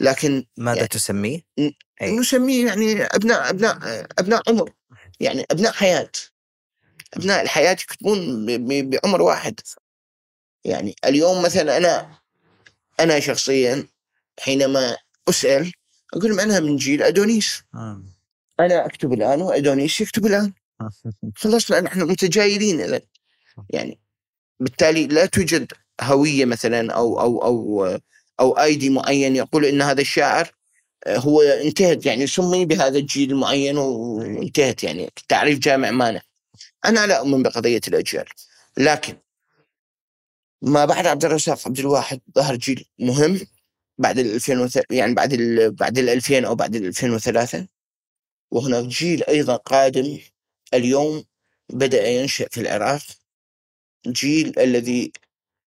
لكن 0.00 0.46
ماذا 0.56 0.76
يعني- 0.76 0.88
تسميه؟ 0.88 1.40
أي. 2.02 2.16
نسميه 2.16 2.66
يعني 2.66 3.02
أبناء 3.02 3.50
أبناء 3.50 4.06
أبناء 4.18 4.42
عمر 4.48 4.72
يعني 5.20 5.44
أبناء 5.50 5.72
حياة. 5.72 6.10
أبناء 7.14 7.42
الحياة 7.42 7.72
يكتبون 7.72 8.46
بعمر 8.90 9.22
واحد. 9.22 9.60
يعني 10.64 10.96
اليوم 11.04 11.42
مثلا 11.42 11.76
أنا 11.76 12.18
أنا 13.00 13.20
شخصيا 13.20 13.86
حينما 14.40 14.96
أسأل 15.28 15.72
أقول 16.14 16.40
أنا 16.40 16.60
من 16.60 16.76
جيل 16.76 17.02
أدونيس. 17.02 17.62
أنا 18.60 18.86
أكتب 18.86 19.12
الآن 19.12 19.42
وأدونيس 19.42 20.00
يكتب 20.00 20.26
الآن. 20.26 20.52
خلصنا 21.36 21.80
نحن 21.80 22.02
متجايلين 22.02 22.80
الان 22.80 23.00
يعني 23.70 24.00
بالتالي 24.60 25.06
لا 25.06 25.26
توجد 25.26 25.72
هوية 26.00 26.44
مثلا 26.44 26.92
أو 26.92 27.20
أو 27.20 27.44
أو 27.44 27.98
أو 28.40 28.52
آيدي 28.52 28.90
معين 28.90 29.36
يقول 29.36 29.64
إن 29.64 29.82
هذا 29.82 30.00
الشاعر 30.00 30.50
هو 31.08 31.42
انتهت 31.42 32.06
يعني 32.06 32.26
سمي 32.26 32.64
بهذا 32.64 32.98
الجيل 32.98 33.30
المعين 33.30 33.78
وانتهت 33.78 34.84
يعني 34.84 35.10
تعريف 35.28 35.58
جامع 35.58 35.90
مانع 35.90 36.20
أنا 36.84 37.06
لا 37.06 37.18
أؤمن 37.18 37.42
بقضية 37.42 37.80
الأجيال 37.88 38.26
لكن 38.78 39.16
ما 40.62 40.84
بعد 40.84 41.06
عبد 41.06 41.24
الرزاق 41.24 41.58
عبد 41.66 41.78
الواحد 41.78 42.20
ظهر 42.34 42.56
جيل 42.56 42.86
مهم 42.98 43.40
بعد 43.98 44.18
ال 44.18 44.34
2000 44.34 44.84
يعني 44.90 45.14
بعد 45.14 45.32
ال 45.32 45.72
بعد 45.72 45.98
ال 45.98 46.08
2000 46.08 46.46
أو 46.46 46.54
بعد 46.54 46.76
ال 46.76 46.86
2003 46.86 47.68
وهناك 48.50 48.84
جيل 48.84 49.24
أيضا 49.24 49.56
قادم 49.56 50.18
اليوم 50.74 51.24
بدأ 51.72 52.08
ينشأ 52.08 52.48
في 52.50 52.60
العراق 52.60 53.02
جيل 54.06 54.58
الذي 54.58 55.12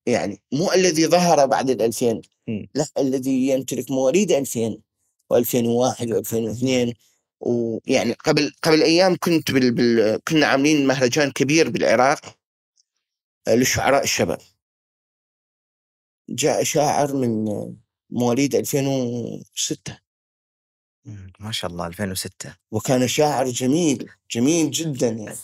يعني 0.07 0.42
مو 0.53 0.73
الذي 0.73 1.07
ظهر 1.07 1.46
بعد 1.46 1.70
ال 1.70 1.83
2000 1.83 2.07
مم. 2.14 2.23
لا 2.23 2.30
الذي 2.99 3.49
يمتلك 3.49 3.91
مواليد 3.91 4.33
2000 4.33 4.79
و2001 5.35 5.97
و2002 5.99 6.95
ويعني 7.41 8.13
قبل 8.13 8.53
قبل 8.63 8.83
أيام 8.83 9.17
كنت 9.17 9.51
بال 9.51 9.75
بال 9.75 10.21
كنا 10.29 10.47
عاملين 10.47 10.87
مهرجان 10.87 11.31
كبير 11.31 11.71
بالعراق 11.71 12.21
آه، 13.49 13.55
للشعراء 13.55 14.03
الشباب. 14.05 14.39
جاء 16.29 16.63
شاعر 16.63 17.17
من 17.17 17.49
آه، 17.49 17.75
مواليد 18.11 18.55
2006 18.55 19.99
مم، 21.05 21.33
ما 21.41 21.53
شاء 21.53 21.71
الله 21.71 21.87
2006 21.87 22.57
وكان 22.71 23.09
شاعر 23.09 23.47
جميل 23.51 24.11
جميل 24.31 24.71
جدا 24.71 25.09
يعني. 25.09 25.37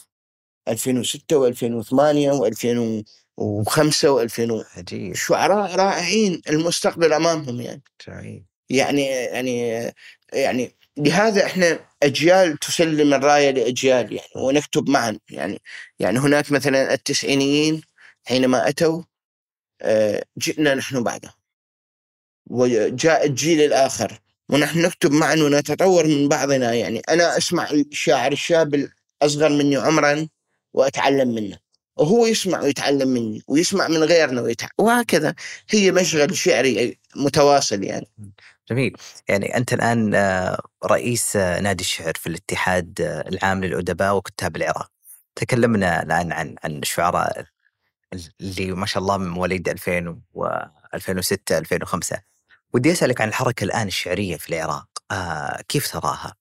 2006 0.69 1.51
و2008 1.53 3.05
و2005 3.41 4.05
و2000 4.05 4.65
عجيب. 4.77 5.15
شعراء 5.15 5.75
رائعين 5.77 6.43
المستقبل 6.51 7.13
أمامهم 7.13 7.61
يعني. 7.61 7.83
عجيب 8.09 8.45
يعني 8.71 9.07
يعني 9.07 9.93
يعني 10.33 10.77
لهذا 10.97 11.47
إحنا 11.47 11.79
أجيال 12.03 12.59
تسلم 12.59 13.15
الراية 13.15 13.51
لأجيال 13.51 14.13
يعني 14.13 14.29
ونكتب 14.37 14.89
معا 14.89 15.19
يعني. 15.31 15.63
يعني 15.99 16.19
هناك 16.19 16.53
مثلا 16.53 16.95
التسعينيين 16.95 17.83
حينما 18.25 18.69
أتوا 18.69 19.03
آه، 19.83 20.25
جئنا 20.39 20.75
نحن 20.75 21.03
بعده 21.03 21.35
وجاء 22.47 23.27
الجيل 23.27 23.61
الآخر 23.61 24.21
ونحن 24.49 24.83
نكتب 24.83 25.13
معا 25.13 25.35
ونتطور 25.35 26.07
من 26.07 26.29
بعضنا 26.29 26.75
يعني. 26.75 26.99
أنا 27.09 27.37
أسمع 27.37 27.71
الشاعر 27.71 28.33
الشاب 28.33 28.89
الأصغر 29.23 29.49
مني 29.49 29.77
عمرا 29.77 30.29
وأتعلم 30.73 31.35
منه. 31.35 31.59
وهو 31.97 32.27
يسمع 32.27 32.61
ويتعلم 32.61 33.09
مني 33.09 33.43
ويسمع 33.49 33.89
من 33.89 34.05
غيرنا 34.05 34.41
ويتع... 34.41 34.69
وهكذا. 34.79 35.35
هي 35.71 35.93
مشغل 35.93 36.37
شعري 36.37 36.99
متواصل 37.17 37.85
يعني. 37.85 38.07
جميل. 38.71 38.97
يعني 39.29 39.57
أنت 39.57 39.73
الآن 39.73 40.15
آه، 40.15 40.61
رئيس 40.85 41.37
آه، 41.37 41.61
نادي 41.61 41.85
الشعر 41.85 42.13
في 42.15 42.27
الاتحاد 42.27 43.01
آه، 43.01 43.29
العام 43.29 43.65
للأدباء 43.65 44.17
وكتاب 44.17 44.57
العراق. 44.57 44.91
تكلمنا 45.35 46.03
الآن 46.03 46.33
عن 46.33 46.57
عن 46.65 46.79
الشعراء 46.79 47.45
اللي 48.41 48.73
ما 48.73 48.87
شاء 48.87 49.03
الله 49.03 49.17
من 49.17 49.29
مواليد 49.29 49.69
2000 49.69 50.21
و 50.35 50.47
2006 50.95 51.59
2005 51.59 52.19
ودي 52.75 52.93
أسألك 52.93 53.21
عن 53.21 53.29
الحركة 53.29 53.65
الآن 53.65 53.87
الشعرية 53.87 54.37
في 54.37 54.49
العراق. 54.49 54.89
آه 55.11 55.63
كيف 55.69 55.93
تراها؟ 55.93 56.35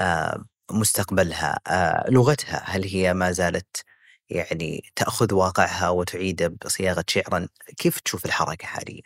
آه 0.00 0.44
مستقبلها؟ 0.70 1.60
آه 1.66 2.10
لغتها؟ 2.10 2.62
هل 2.66 2.84
هي 2.84 3.14
ما 3.14 3.32
زالت 3.32 3.84
يعني 4.32 4.92
تأخذ 4.96 5.34
واقعها 5.34 5.88
وتعيده 5.88 6.48
بصياغة 6.64 7.04
شعرا 7.08 7.48
كيف 7.76 8.00
تشوف 8.00 8.26
الحركة 8.26 8.66
حاليا؟ 8.66 9.02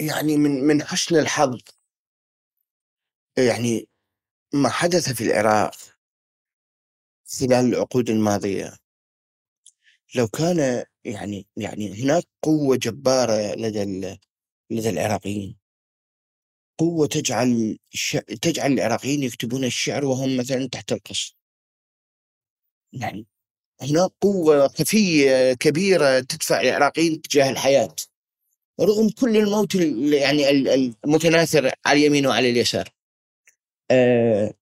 يعني 0.00 0.36
من 0.36 0.50
من 0.64 0.82
حسن 0.82 1.16
الحظ. 1.16 1.58
يعني 3.38 3.88
ما 4.54 4.68
حدث 4.68 5.12
في 5.12 5.24
العراق 5.24 5.74
خلال 7.40 7.74
العقود 7.74 8.10
الماضية. 8.10 8.76
لو 10.14 10.28
كان 10.28 10.84
يعني 11.04 11.46
يعني 11.56 12.02
هناك 12.04 12.24
قوة 12.42 12.76
جبارة 12.76 13.54
لدى 13.54 13.84
لدى 14.70 14.90
العراقيين. 14.90 15.56
قوة 16.78 17.06
تجعل 17.06 17.78
الش... 17.94 18.16
تجعل 18.42 18.72
العراقيين 18.72 19.22
يكتبون 19.22 19.64
الشعر 19.64 20.04
وهم 20.04 20.36
مثلا 20.36 20.68
تحت 20.68 20.92
القصر. 20.92 21.36
يعني 22.92 23.26
هناك 23.82 24.10
قوة 24.20 24.68
خفية 24.68 25.52
كبيرة 25.52 26.20
تدفع 26.20 26.60
العراقيين 26.60 27.22
تجاه 27.22 27.50
الحياة 27.50 27.94
رغم 28.80 29.08
كل 29.10 29.36
الموت 29.36 29.74
ال- 29.74 30.12
يعني 30.12 30.50
ال- 30.50 30.94
المتناثر 31.04 31.72
على 31.86 31.98
اليمين 32.00 32.26
وعلى 32.26 32.50
اليسار. 32.50 32.88
آه 33.90 34.54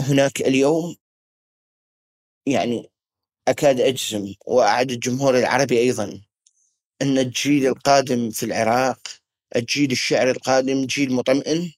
هناك 0.00 0.40
اليوم 0.40 0.96
يعني 2.46 2.90
أكاد 3.48 3.80
أجزم 3.80 4.34
وأعد 4.46 4.90
الجمهور 4.90 5.38
العربي 5.38 5.78
أيضا 5.78 6.22
أن 7.02 7.18
الجيل 7.18 7.66
القادم 7.66 8.30
في 8.30 8.42
العراق 8.46 9.00
الجيل 9.56 9.92
الشعر 9.92 10.30
القادم 10.30 10.86
جيل 10.86 11.12
مطمئن 11.12 11.72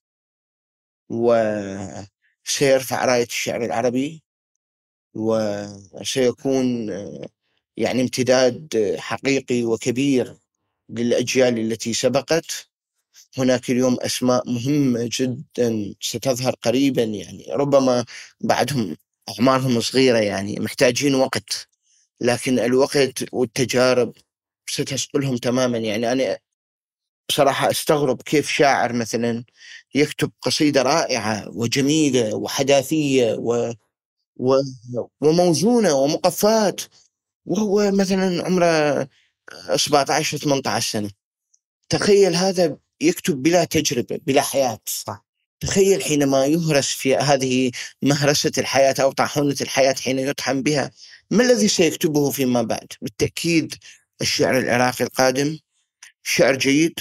سيرفع 2.44 3.04
راية 3.04 3.24
الشعر 3.24 3.64
العربي. 3.64 4.22
وسيكون 5.16 6.90
آه، 6.90 7.26
يعني 7.76 8.02
امتداد 8.02 8.94
حقيقي 8.98 9.64
وكبير 9.64 10.36
للأجيال 10.90 11.58
التي 11.58 11.92
سبقت. 11.94 12.68
هناك 13.38 13.70
اليوم 13.70 13.96
أسماء 14.00 14.50
مهمة 14.50 15.08
جدا 15.12 15.94
ستظهر 16.00 16.54
قريبا 16.62 17.02
يعني 17.02 17.46
ربما 17.50 18.04
بعدهم 18.40 18.96
أعمارهم 19.28 19.80
صغيرة 19.80 20.18
يعني 20.18 20.60
محتاجين 20.60 21.14
وقت 21.14 21.68
لكن 22.20 22.58
الوقت 22.58 23.24
والتجارب 23.34 24.12
ستسقلهم 24.70 25.36
تماما. 25.36 25.78
يعني 25.78 26.12
أنا 26.12 26.38
بصراحة 27.28 27.70
أستغرب 27.70 28.22
كيف 28.22 28.48
شاعر 28.50 28.92
مثلا 28.92 29.44
يكتب 29.94 30.32
قصيدة 30.42 30.82
رائعة 30.82 31.48
وجميلة 31.56 32.34
وحداثية 32.36 33.34
و... 33.38 33.72
و... 34.36 34.54
وموزونة 35.20 35.94
ومقفات. 35.94 36.80
وهو 37.46 37.90
مثلا 37.90 38.44
عمره 38.46 39.08
17 39.76 40.38
18 40.38 40.90
سنة. 40.92 41.10
تخيل 41.88 42.36
هذا 42.36 42.76
يكتب 43.00 43.42
بلا 43.42 43.64
تجربة 43.64 44.20
بلا 44.26 44.42
حياة. 44.42 44.78
صح. 44.86 45.26
تخيل 45.60 46.02
حينما 46.02 46.46
يهرس 46.46 46.90
في 46.90 47.16
هذه 47.16 47.70
مهرسة 48.02 48.52
الحياة 48.58 48.94
أو 49.00 49.12
طاحونة 49.12 49.56
الحياة 49.60 49.94
حين 49.94 50.18
يطحن 50.18 50.62
بها 50.62 50.90
ما 51.30 51.42
الذي 51.44 51.68
سيكتبه 51.68 52.30
فيما 52.30 52.62
بعد؟ 52.62 52.92
بالتأكيد 53.02 53.74
الشعر 54.20 54.58
العراقي 54.58 55.04
القادم 55.04 55.58
شعر 56.22 56.56
جيد 56.56 56.94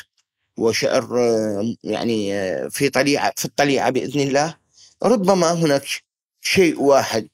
وشعر 0.58 1.20
آه، 1.20 1.76
يعني 1.84 2.34
آه، 2.34 2.68
في 2.68 2.90
طليعة 2.90 3.34
في 3.38 3.46
الطليعة 3.46 3.90
بإذن 3.90 4.20
الله. 4.22 4.58
ربما 5.04 5.54
هناك 5.54 6.05
شيء 6.48 6.82
واحد 6.82 7.30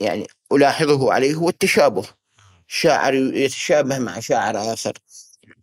يعني 0.00 0.26
ألاحظه 0.52 1.12
عليه 1.12 1.34
هو 1.34 1.48
التشابه. 1.48 2.04
شاعر 2.66 3.14
يتشابه 3.14 3.98
مع 3.98 4.20
شاعر 4.20 4.72
آخر. 4.72 4.92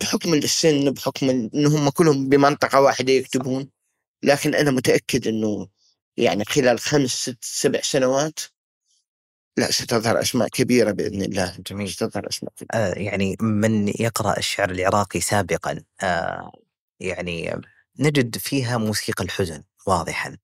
بحكم 0.01 0.33
السن 0.33 0.91
بحكم 0.91 1.29
أنهم 1.29 1.89
كلهم 1.89 2.29
بمنطقة 2.29 2.81
واحدة 2.81 3.13
يكتبون. 3.13 3.69
لكن 4.23 4.55
أنا 4.55 4.71
متأكد 4.71 5.27
أنه 5.27 5.67
يعني 6.17 6.45
خلال 6.45 6.79
خمس 6.79 7.10
ست 7.10 7.38
سبع 7.41 7.81
سنوات 7.81 8.39
لا 9.57 9.71
ستظهر 9.71 10.21
أسماء 10.21 10.47
كبيرة 10.47 10.91
بإذن 10.91 11.21
الله. 11.21 11.55
جميل. 11.67 11.89
ستظهر 11.89 12.29
أسماء 12.29 12.53
كبيرة. 12.57 12.83
آه 12.83 12.93
يعني 12.93 13.38
من 13.41 13.88
يقرأ 13.88 14.38
الشعر 14.38 14.71
العراقي 14.71 15.19
سابقا 15.19 15.83
آه 16.01 16.51
يعني 16.99 17.62
نجد 17.99 18.38
فيها 18.38 18.77
موسيقى 18.77 19.23
الحزن 19.23 19.63
واضحا. 19.88 20.38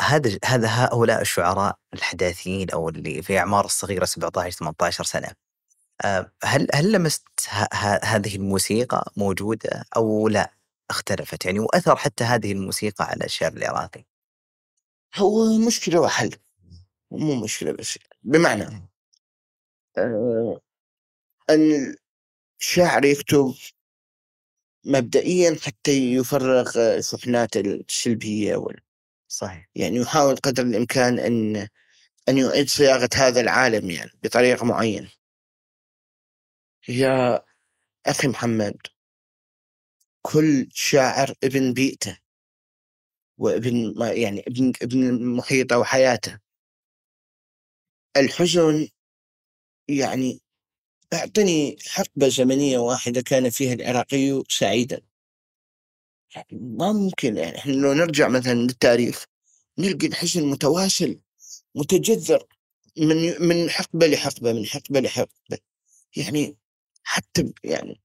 هذا 0.00 0.38
هذا 0.44 0.68
هؤلاء 0.68 1.20
الشعراء 1.20 1.78
الحداثيين 1.94 2.70
أو 2.70 2.88
اللي 2.88 3.22
في 3.22 3.38
أعمار 3.38 3.64
الصغيرة 3.64 4.04
17 4.04 4.58
18 4.58 5.04
سنة. 5.04 5.28
آه 6.04 6.32
هل 6.44 6.68
هل 6.74 6.92
لمست 6.92 7.24
هذه 8.04 8.36
الموسيقى 8.36 9.12
موجودة 9.16 9.84
أو 9.96 10.28
لا؟ 10.28 10.52
اختلفت 10.90 11.44
يعني 11.46 11.60
وأثر 11.60 11.96
حتى 11.96 12.24
هذه 12.24 12.52
الموسيقى 12.52 13.04
على 13.04 13.24
الشعر 13.24 13.52
العراقي. 13.52 14.04
هو 15.16 15.58
مشكلة 15.66 16.00
وحل. 16.00 16.36
مو 17.10 17.34
مشكلة 17.34 17.72
بس 17.72 17.98
بمعنى 18.22 18.88
آه 19.98 20.60
أن 21.50 21.96
الشاعر 22.60 23.04
يكتب 23.04 23.54
مبدئيا 24.84 25.56
حتى 25.62 26.14
يفرغ 26.14 26.72
شحنات 27.00 27.56
السلبية 27.56 28.56
وال... 28.56 28.80
صحيح. 29.32 29.68
يعني 29.74 29.96
يحاول 29.96 30.36
قدر 30.36 30.62
الإمكان 30.62 31.18
أن 31.18 31.56
أن 32.28 32.38
يعيد 32.38 32.68
صياغة 32.68 33.08
هذا 33.16 33.40
العالم 33.40 33.90
يعني 33.90 34.10
بطريقة 34.22 34.64
معينة. 34.64 35.10
يا 36.88 37.44
أخي 38.06 38.28
محمد 38.28 38.76
كل 40.22 40.68
شاعر 40.72 41.34
ابن 41.44 41.72
بيئته 41.72 42.18
وابن 43.38 43.94
يعني 44.00 44.40
ابن 44.48 44.72
ابن 44.82 45.26
محيطه 45.36 45.78
وحياته. 45.78 46.38
الحزن 48.16 48.88
يعني 49.88 50.40
أعطني 51.14 51.76
حقبة 51.88 52.28
زمنية 52.28 52.78
واحدة 52.78 53.20
كان 53.20 53.50
فيها 53.50 53.72
العراقي 53.74 54.42
سعيدا. 54.48 55.00
ممكن 56.52 57.36
يعني 57.36 57.58
إحنا 57.58 57.72
لو 57.72 57.92
نرجع 57.92 58.28
مثلا 58.28 58.54
للتاريخ 58.54 59.26
نلقي 59.78 60.06
الحزن 60.06 60.46
متواصل 60.46 61.20
متجذر 61.74 62.46
من 62.98 63.42
من 63.48 63.70
حقبة 63.70 64.06
لحقبة 64.06 64.52
من 64.52 64.66
حقبة 64.66 65.00
لحقبة. 65.00 65.58
يعني 66.16 66.56
حتى 67.02 67.52
يعني 67.64 68.00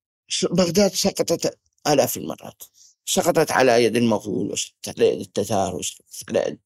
بغداد 0.51 0.93
سقطت 0.93 1.59
آلاف 1.87 2.17
المرات. 2.17 2.63
سقطت 3.05 3.51
على 3.51 3.83
يد 3.83 3.95
المغول 3.95 4.51
وسقطت 4.51 4.89
على 4.99 5.07
يد 5.13 5.19
التتار 5.21 5.75
وسقطت 5.75 6.29
على 6.29 6.39
يد 6.47 6.59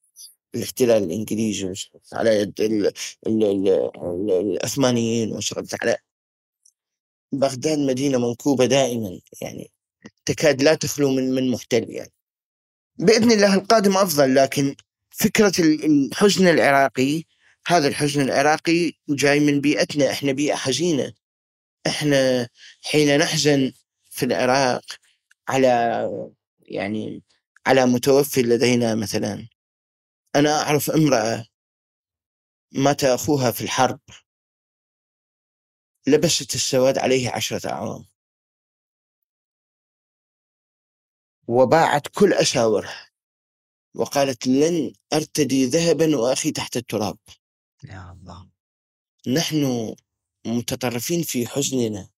الاحتلال 0.56 1.04
الإنجليزي 1.04 1.66
وسقطت 1.66 2.14
على 2.14 2.30
يد 2.40 2.62
ال 2.62 2.88
ال 3.28 3.44
ال 3.44 3.70
ال 3.98 4.32
العثمانيين 4.32 5.32
وسقطت 5.34 5.76
على 5.84 5.98
بغداد 7.34 7.80
مدينة 7.80 8.18
منكوبة 8.18 8.66
دائما. 8.66 9.20
يعني 9.42 9.72
تكاد 10.26 10.62
لا 10.64 10.76
تخلو 10.76 11.12
من 11.12 11.32
من 11.32 11.52
محتل 11.52 11.90
يعني. 11.90 12.14
بإذن 12.96 13.32
الله 13.32 13.56
القادم 13.56 13.98
أفضل 13.98 14.36
لكن 14.36 14.76
فكرة 15.10 15.54
الحزن 15.60 16.48
العراقي 16.48 17.24
هذا 17.68 17.88
الحزن 17.88 18.22
العراقي 18.22 18.92
جاي 19.10 19.40
من 19.40 19.62
بيئتنا 19.62 20.12
إحنا 20.12 20.32
بيئة 20.32 20.56
حزينة. 20.56 21.14
إحنا 21.88 22.50
حين 22.84 23.18
نحزن 23.18 23.72
في 24.12 24.26
العراق 24.26 24.84
على 25.48 25.70
يعني 26.62 27.24
على 27.68 27.86
متوفي 27.86 28.42
لدينا 28.42 28.96
مثلا 28.96 29.48
أنا 30.36 30.62
أعرف 30.62 30.92
امرأة 30.92 31.46
مات 32.72 33.04
أخوها 33.04 33.52
في 33.52 33.62
الحرب 33.62 34.00
لبست 36.08 36.56
السواد 36.56 36.98
عليه 36.98 37.30
عشرة 37.30 37.70
أعوام. 37.70 38.11
وباعت 41.52 42.08
كل 42.08 42.34
أساورها 42.34 43.10
وقالت 43.96 44.48
لن 44.48 44.94
أرتدي 45.14 45.66
ذهبا 45.66 46.18
وأخي 46.18 46.52
تحت 46.52 46.78
التراب. 46.78 47.18
يا 47.84 48.12
الله. 48.12 48.50
نحن 49.28 49.96
متطرفين 50.46 51.24
في 51.24 51.48
حزننا. 51.48 52.10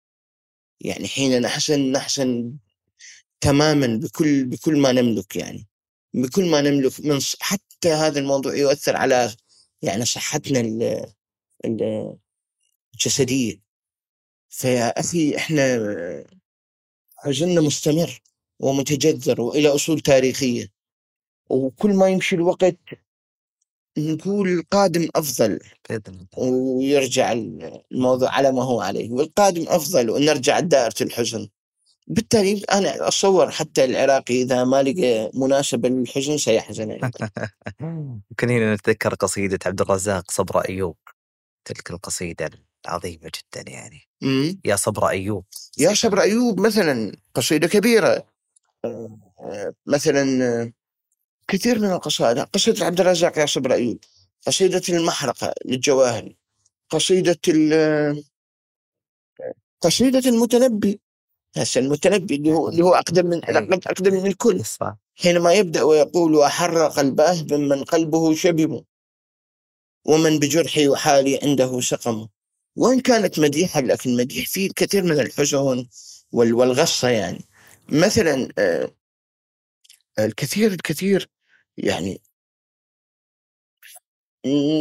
يعني 0.80 1.08
حين 1.08 1.41
نحزن 1.41 1.91
نحزن 1.91 2.58
تماما 3.41 3.88
بكل 3.88 4.46
بكل 4.46 4.78
ما 4.78 4.91
نملك 4.91 5.36
يعني. 5.36 5.67
بكل 6.13 6.50
ما 6.52 6.62
نملك 6.62 7.00
من 7.00 7.19
حتى 7.39 7.89
هذا 7.89 8.19
الموضوع 8.19 8.56
يؤثر 8.56 8.96
على 8.96 9.36
يعني 9.82 10.06
صحتنا 10.06 10.60
الجسدية. 12.93 13.63
فيا 14.50 15.00
أخي 15.00 15.38
إحنا 15.38 15.80
حزننا 17.17 17.62
مستمر. 17.62 18.22
ومتجذر 18.60 19.42
وإلى 19.42 19.68
أصول 19.70 20.00
تاريخية. 20.00 20.68
وكل 21.50 21.94
ما 21.94 22.10
يمشي 22.10 22.36
الوقت 22.36 22.78
نقول 23.98 24.50
القادم 24.50 25.10
الله 26.10 26.28
ويرجع 26.38 27.32
الموضوع 27.92 28.30
على 28.30 28.52
ما 28.52 28.63
هو 28.63 28.82
عليه. 28.82 29.12
والقادم 29.12 29.66
أفضل 29.68 30.10
ونرجع 30.10 30.60
لدائره 30.60 30.96
الحزن. 31.02 31.50
بالتالي 32.08 32.63
أنا 32.72 33.08
اتصور 33.08 33.52
حتى 33.52 33.86
العراقي 33.86 34.42
إذا 34.42 34.63
ما 34.63 34.84
لقى 34.84 35.32
مناسبة 35.34 35.89
للحزن 35.89 36.38
سيحزن 36.38 36.92
يمكن 38.32 38.50
هنا 38.50 38.74
نتذكر 38.74 39.13
قصيدة 39.13 39.60
عبد 39.66 39.82
الرزاق 39.82 40.32
صبر 40.32 40.60
أيوب. 40.60 40.97
تلك 41.66 41.91
القصيدة 41.91 42.49
العظيمة 42.86 43.32
جدا 43.36 43.72
يعني. 43.72 44.01
مم. 44.22 44.62
يا 44.66 44.76
صبر 44.76 45.08
أيوب. 45.10 45.45
يا 45.78 45.93
صبر 45.93 46.22
أيوب 46.22 46.60
مثلا 46.60 47.12
قصيدة 47.34 47.68
كبيرة. 47.68 48.26
مثلا 49.86 50.74
كثير 51.48 51.80
من 51.80 51.92
القصائد 51.92 52.40
قصيدة 52.40 52.86
عبد 52.86 53.00
الرزاق 53.00 53.38
يا 53.38 53.46
صبر 53.46 53.74
ايوب 53.74 54.00
قصيدة 54.48 54.82
المحرقة 54.90 55.54
للجواهري 55.66 56.38
قصيدة 56.90 57.40
آه، 57.74 58.16
قصيدة 59.82 60.30
المتنبي. 60.30 61.02
هسه 61.58 61.82
المتنبي 61.82 62.36
اللي 62.36 62.52
هو 62.52 62.70
اللي 62.70 62.84
هو 62.84 62.94
أقدم 62.94 63.26
من 63.26 63.44
أقدم 63.44 64.14
من 64.14 64.26
الكل. 64.28 64.62
حينما 65.16 65.54
يبدأ 65.54 65.84
ويقول 65.84 66.36
واحرق 66.36 67.00
الباه 67.00 67.46
ممن 67.52 67.84
قلبه 67.84 68.36
شبم 68.36 68.82
ومن 70.06 70.40
بجرحي 70.40 70.86
يحالي 70.86 71.40
عنده 71.44 71.82
سقم. 71.82 72.28
وإن 72.76 73.00
كانت 73.00 73.40
مديحة 73.40 73.82
لكن 73.82 74.18
مديح 74.18 74.48
فيه 74.48 74.68
الكثير 74.68 75.04
من 75.04 75.20
الحزن 75.20 75.86
والغصة 76.32 77.10
يعني. 77.10 77.46
مثلا 77.90 78.50
آه، 78.58 78.92
الكثير 80.20 80.72
الكثير 80.72 81.30
يعني 81.78 82.22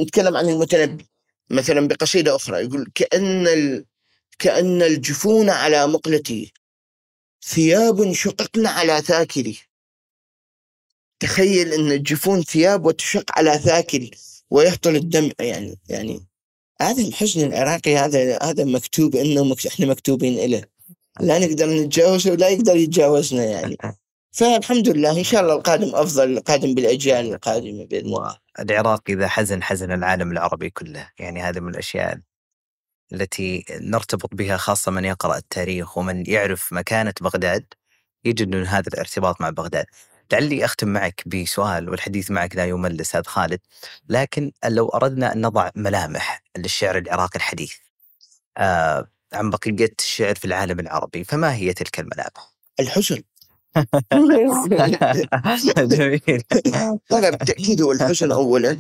نتكلم 0.03 0.37
عن 0.37 0.49
المتنبي 0.49 1.07
مثلا 1.51 1.89
بقصيدة 1.89 2.37
أخرى 2.37 2.65
يقول 2.65 2.93
كأن 2.95 3.47
ال... 3.47 3.87
كأن 4.39 4.83
الجفون 4.83 5.51
على 5.51 5.87
مقلتي 5.87 6.53
ثياب 7.45 8.13
شققن 8.13 8.67
على 8.67 9.03
ثاكلي 9.03 9.57
تخيل 11.21 11.73
أن 11.73 11.93
الجفون 11.93 12.43
ثياب 12.43 12.87
وتشق 12.87 13.39
على 13.39 13.59
ثاكل 13.59 14.11
ويهطل 14.51 14.97
الدمع 14.97 15.33
يعني 15.41 15.79
يعني 15.89 16.27
هذا 16.81 17.03
الحزن 17.03 17.47
العراقي 17.47 17.97
هذا 17.97 18.39
هذا 18.43 18.65
مكتوب 18.65 19.17
إنه 19.17 19.45
مك... 19.45 19.67
إحنا 19.67 19.87
مكتوبين 19.87 20.51
له 20.51 20.65
لا 21.21 21.39
نقدر 21.39 21.67
نتجاوزه 21.67 22.31
ولا 22.31 22.49
يقدر 22.49 22.77
يتجاوزنا 22.77 23.45
يعني. 23.45 23.77
فالحمد 24.33 24.89
لله 24.89 25.19
إن 25.19 25.25
شاء 25.25 25.43
الله 25.43 25.55
القادم 25.55 25.95
أفضل 25.95 26.39
القادم 26.39 26.75
بالأجيال 26.75 27.35
القادمه 27.35 27.85
باذن 27.85 28.07
الله 28.07 28.39
العراق 28.59 29.03
إذا 29.09 29.29
حزن 29.29 29.63
حزن 29.63 29.93
العالم 29.93 30.33
العربي 30.33 30.71
كله. 30.71 31.09
يعني 31.19 31.43
هذا 31.43 31.61
من 31.61 31.69
الأشياء 31.69 32.19
التي 33.13 33.65
نرتبط 33.71 34.35
بها 34.35 34.57
خاصة 34.57 34.93
من 34.93 35.05
يقرأ 35.05 35.37
التاريخ 35.37 35.99
ومن 35.99 36.25
يعرف 36.27 36.73
مكانة 36.73 37.15
بغداد 37.21 37.65
يجد 38.25 38.55
إن 38.55 38.65
هذا 38.67 38.89
الارتباط 38.89 39.41
مع 39.41 39.51
بغداد. 39.51 39.87
لعلي 40.33 40.65
أختم 40.65 40.89
معك 40.89 41.23
بسؤال 41.29 41.89
والحديث 41.89 42.31
معك 42.31 42.57
لا 42.57 42.67
يمل 42.67 43.01
أستاذ 43.01 43.23
خالد. 43.23 43.61
لكن 44.09 44.53
لو 44.65 44.89
أردنا 44.89 45.33
أن 45.33 45.41
نضع 45.41 45.71
ملامح 45.77 46.43
للشعر 46.57 46.99
العراقي 46.99 47.37
الحديث 47.37 47.75
آه 48.57 49.09
عن 49.35 49.51
بقية 49.51 49.95
الشعر 50.01 50.35
في 50.35 50.45
العالم 50.45 50.80
العربي 50.80 51.24
فما 51.24 51.55
هي 51.55 51.72
تلك 51.72 52.01
الملامح؟ 52.01 52.53
الحزن 52.80 53.22
جميل. 55.78 56.43
طبعا 57.11 57.30
بالتأكيد 57.30 57.83
هو 57.83 57.93
الحزن 57.93 58.33
اولا. 58.33 58.78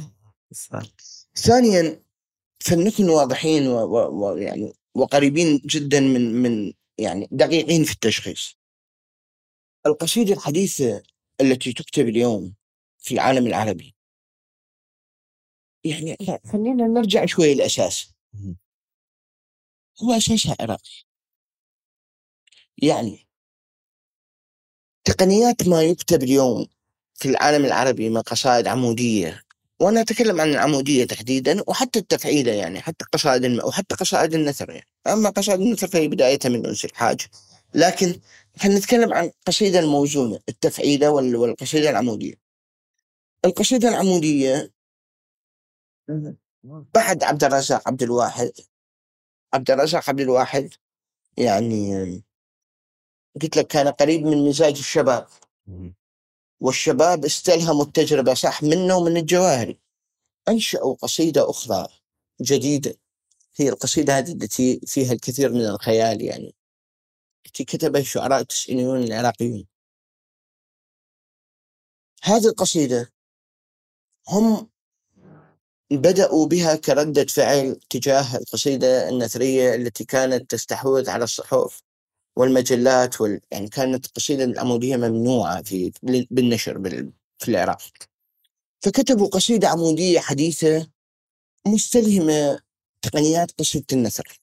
ثانيا 1.36 2.02
فلنكن 2.60 3.08
واضحين 3.08 3.66
ويعني 3.66 4.72
وقريبين 4.94 5.60
جدا 5.66 6.00
من 6.00 6.42
من 6.42 6.72
يعني 6.98 7.28
دقيقين 7.30 7.84
في 7.84 7.92
التشخيص. 7.92 8.56
القصيدة 9.86 10.34
الحديثة 10.34 11.02
التي 11.40 11.72
تكتب 11.72 12.08
اليوم 12.08 12.54
في 12.98 13.14
العالم 13.14 13.46
العربي. 13.46 13.94
يعني 15.84 16.16
خلينا 16.52 16.86
نرجع 16.86 17.26
شوي 17.26 17.52
الأساس 17.52 18.14
هو 20.02 20.12
أساسها 20.12 20.56
عراقي 20.60 21.04
يعني 22.82 23.26
تقنيات 25.04 25.68
ما 25.68 25.82
يكتب 25.82 26.22
اليوم 26.22 26.66
في 27.14 27.28
العالم 27.28 27.64
العربي 27.64 28.10
من 28.10 28.20
قصائد 28.20 28.66
عمودية 28.66 29.42
وأنا 29.80 30.00
أتكلم 30.00 30.40
عن 30.40 30.48
العمودية 30.50 31.04
تحديدا 31.04 31.62
وحتى 31.66 31.98
التفعيلة 31.98 32.52
يعني 32.52 32.80
حتى 32.80 33.04
قصائد 33.12 33.44
الم... 33.44 33.60
وحتى 33.64 33.94
قصائد 33.94 34.34
النثر 34.34 34.70
يعني. 34.70 34.88
أما 35.06 35.30
قصائد 35.30 35.60
النثر 35.60 35.86
فهي 35.86 36.08
بدايتها 36.08 36.48
من 36.48 36.66
أنس 36.66 36.84
الحاج. 36.84 37.20
لكن 37.74 38.20
إحنا 38.56 38.78
نتكلم 38.78 39.12
عن 39.12 39.30
قصيدة 39.46 39.78
الموزونة 39.78 40.40
التفعيلة 40.48 41.10
والقصيدة 41.10 41.90
العمودية. 41.90 42.34
القصيدة 43.44 43.88
العمودية 43.88 44.72
بعد 46.94 47.22
عبد 47.24 47.44
الرزاق 47.44 47.88
عبد 47.88 48.02
الواحد 48.02 48.52
عبد 49.54 49.70
الرزاق 49.70 50.08
عبد 50.08 50.20
الواحد 50.20 50.74
يعني 51.36 52.22
قلت 53.42 53.56
لك 53.56 53.66
كان 53.66 53.88
قريب 53.88 54.22
من 54.22 54.48
مزاج 54.48 54.78
الشباب. 54.78 55.26
والشباب 56.60 57.24
استلهموا 57.24 57.84
التجربة 57.84 58.34
صح 58.34 58.62
منه 58.62 58.96
ومن 58.96 59.16
الجواهري 59.16 59.80
أنشأوا 60.48 60.94
قصيدة 60.94 61.50
أخرى 61.50 61.88
جديدة. 62.40 62.94
هي 63.56 63.68
القصيدة 63.68 64.18
هذه 64.18 64.32
التي 64.32 64.80
فيها 64.86 65.12
الكثير 65.12 65.52
من 65.52 65.60
الخيال 65.66 66.22
يعني. 66.22 66.54
التي 67.46 67.64
كتبها 67.64 68.00
الشعراء 68.00 68.40
التسعينيون 68.40 69.02
العراقيون. 69.02 69.66
هذه 72.22 72.46
القصيدة 72.46 73.12
هم 74.28 74.71
بدأوا 75.96 76.46
بها 76.46 76.76
كردة 76.76 77.24
فعل 77.24 77.80
تجاه 77.90 78.36
القصيدة 78.36 79.08
النثرية 79.08 79.74
التي 79.74 80.04
كانت 80.04 80.50
تستحوذ 80.50 81.10
على 81.10 81.24
الصحف 81.24 81.82
والمجلات 82.36 83.20
وال... 83.20 83.40
يعني 83.50 83.68
كانت 83.68 84.06
القصيدة 84.06 84.44
العمودية 84.44 84.96
ممنوعة 84.96 85.62
في 85.62 85.92
بالنشر 86.30 86.78
بال... 86.78 87.12
في 87.38 87.48
العراق. 87.48 87.82
فكتبوا 88.84 89.28
قصيدة 89.28 89.68
عمودية 89.68 90.20
حديثة 90.20 90.90
مستلهمة 91.66 92.60
تقنيات 93.02 93.50
قصيدة 93.50 93.86
النثر. 93.92 94.40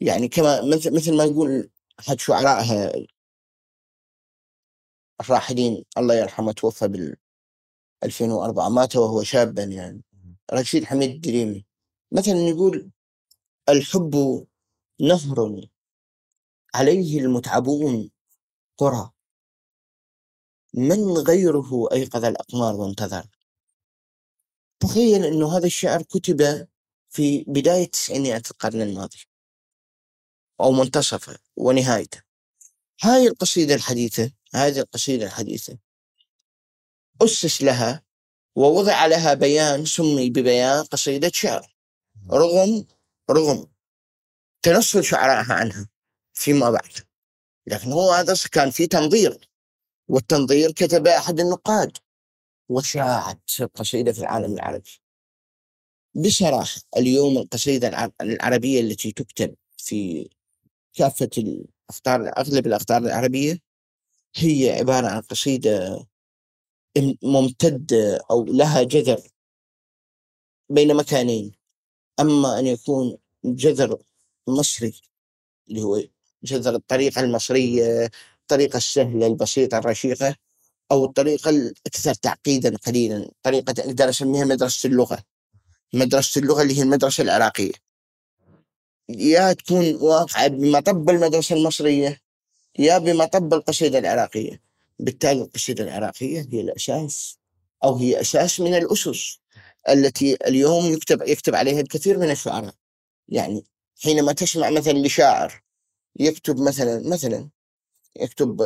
يعني 0.00 0.28
كما 0.28 0.62
مثل 0.64 0.94
مثل 0.94 1.16
ما 1.16 1.24
يقول 1.24 1.70
أحد 2.00 2.20
شعرائها 2.20 2.92
الراحلين 5.20 5.84
الله 5.98 6.14
يرحمه 6.14 6.52
توفى 6.52 6.88
بال 6.88 7.16
2004 8.04 8.68
مات 8.68 8.96
وهو 8.96 9.22
شابا 9.22 9.62
يعني. 9.62 10.02
رشيد 10.52 10.84
حميد 10.84 11.10
الدريمي 11.10 11.64
مثلا 12.12 12.38
يقول 12.38 12.90
الحب 13.68 14.46
نهر 15.00 15.68
عليه 16.74 17.20
المتعبون 17.20 18.10
قرى. 18.78 19.10
من 20.74 21.18
غيره 21.18 21.88
أيقظ 21.92 22.24
الأقمار 22.24 22.74
وانتظر. 22.74 23.26
تخيل 24.80 25.24
أنه 25.24 25.56
هذا 25.56 25.66
الشعر 25.66 26.02
كتب 26.02 26.68
في 27.08 27.44
بداية 27.48 27.86
تسعينيات 27.90 28.50
القرن 28.50 28.82
الماضي. 28.82 29.18
أو 30.60 30.72
منتصفه 30.72 31.38
ونهايته. 31.56 32.22
هاي 33.02 33.26
القصيدة 33.26 33.74
الحديثة 33.74 34.32
هذه 34.54 34.78
القصيدة 34.80 35.26
الحديثة. 35.26 35.78
أسس 37.22 37.62
لها 37.62 38.02
ووضع 38.56 39.06
لها 39.06 39.34
بيان 39.34 39.84
سمي 39.84 40.30
ببيان 40.30 40.84
قصيدة 40.84 41.30
شعر. 41.34 41.74
رغم 42.32 42.86
رغم 43.30 43.66
تنصل 44.62 45.04
شعرائها 45.04 45.54
عنها 45.54 45.88
فيما 46.34 46.70
بعد. 46.70 46.92
لكن 47.66 47.92
هو 47.92 48.12
هذا 48.12 48.34
كان 48.52 48.70
في 48.70 48.86
تنظير 48.86 49.48
والتنظير 50.08 50.72
كتب 50.72 51.06
أحد 51.06 51.40
النقاد 51.40 51.96
وشاعت 52.68 53.50
القصيدة 53.60 54.12
في 54.12 54.18
العالم 54.20 54.54
العربي. 54.54 55.00
بصراحة 56.14 56.80
اليوم 56.96 57.38
القصيدة 57.38 58.12
العربية 58.20 58.80
التي 58.80 59.12
تكتب 59.12 59.54
في 59.76 60.28
كافة 60.94 61.30
الأخطار 61.38 62.32
أغلب 62.38 62.66
الأخطار 62.66 62.98
العربية 63.02 63.58
هي 64.36 64.70
عبارة 64.78 65.06
عن 65.08 65.20
قصيدة 65.20 66.06
ممتدة 67.22 68.20
أو 68.30 68.44
لها 68.44 68.82
جذر 68.82 69.20
بين 70.68 70.96
مكانين. 70.96 71.52
أما 72.20 72.58
أن 72.58 72.66
يكون 72.66 73.18
جذر 73.44 73.98
مصري 74.48 75.00
اللي 75.68 75.82
هو 75.82 76.02
جذر 76.42 76.74
الطريقة 76.74 77.20
المصرية 77.20 78.10
الطريقة 78.42 78.76
السهلة 78.76 79.26
البسيطة 79.26 79.78
الرشيقة 79.78 80.36
أو 80.92 81.04
الطريقة 81.04 81.50
الأكثر 81.50 82.14
تعقيدا 82.14 82.76
قليلا 82.76 83.30
طريقة 83.42 83.74
أقدر 83.78 84.08
أسميها 84.08 84.44
مدرسة 84.44 84.86
اللغة. 84.86 85.24
مدرسة 85.94 86.40
اللغة 86.40 86.62
اللي 86.62 86.78
هي 86.78 86.82
المدرسة 86.82 87.22
العراقية. 87.22 87.72
يا 89.08 89.52
تكون 89.52 89.94
واقعة 89.94 90.46
بمطب 90.48 91.10
المدرسة 91.10 91.56
المصرية 91.56 92.20
يا 92.78 92.98
بمطب 92.98 93.54
القصيدة 93.54 93.98
العراقية. 93.98 94.69
بالتالي 95.04 95.42
القصيدة 95.42 95.84
العراقية 95.84 96.48
هي 96.52 96.60
الأساس 96.60 97.38
أو 97.84 97.96
هي 97.96 98.20
أساس 98.20 98.60
من 98.60 98.74
الأسس 98.74 99.38
التي 99.88 100.36
اليوم 100.46 100.92
يكتب 100.92 101.22
يكتب 101.28 101.54
عليها 101.54 101.80
الكثير 101.80 102.18
من 102.18 102.30
الشعراء. 102.30 102.74
يعني 103.28 103.64
حينما 104.02 104.32
تسمع 104.32 104.70
مثلا 104.70 104.98
لشاعر 104.98 105.62
يكتب 106.16 106.60
مثلا 106.60 107.08
مثلا 107.08 107.50
يكتب 108.16 108.62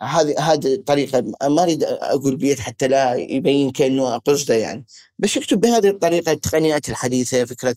هذه 0.00 0.40
هذه 0.40 0.74
الطريقة 0.74 1.20
ما 1.42 1.62
أريد 1.62 1.84
أقول 1.84 2.36
بيت 2.36 2.60
حتى 2.60 2.88
لا 2.88 3.14
يبين 3.14 3.70
كأنه 3.70 4.18
قصدة 4.18 4.54
يعني 4.54 4.86
بس 5.18 5.36
يكتب 5.36 5.60
بهذه 5.60 5.88
الطريقة 5.88 6.32
التقنيات 6.32 6.88
الحديثة 6.88 7.44
فكرة 7.44 7.76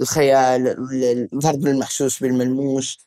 الخيال 0.00 0.68
الضرب 1.32 1.66
المحسوس 1.66 2.22
بالملموس 2.22 3.06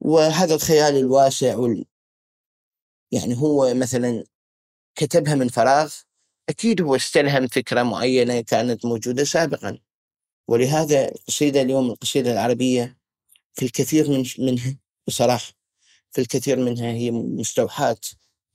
وهذا 0.00 0.54
الخيال 0.54 0.96
الواسع 0.96 1.56
يعني 3.12 3.36
هو 3.36 3.74
مثلا 3.74 4.24
كتبها 4.96 5.34
من 5.34 5.48
فراغ 5.48 5.94
أكيد 6.48 6.80
هو 6.82 6.96
استلهم 6.96 7.46
فكرة 7.46 7.82
معينة 7.82 8.40
كانت 8.40 8.84
موجودة 8.86 9.24
سابقا. 9.24 9.78
ولهذا 10.48 11.08
القصيدة 11.08 11.62
اليوم 11.62 11.90
القصيدة 11.90 12.32
العربية 12.32 12.98
في 13.54 13.64
الكثير 13.64 14.10
من 14.10 14.24
منها 14.38 14.76
بصراحة 15.06 15.52
في 16.10 16.20
الكثير 16.20 16.58
منها 16.58 16.92
هي 16.92 17.10
مستوحاة 17.10 17.96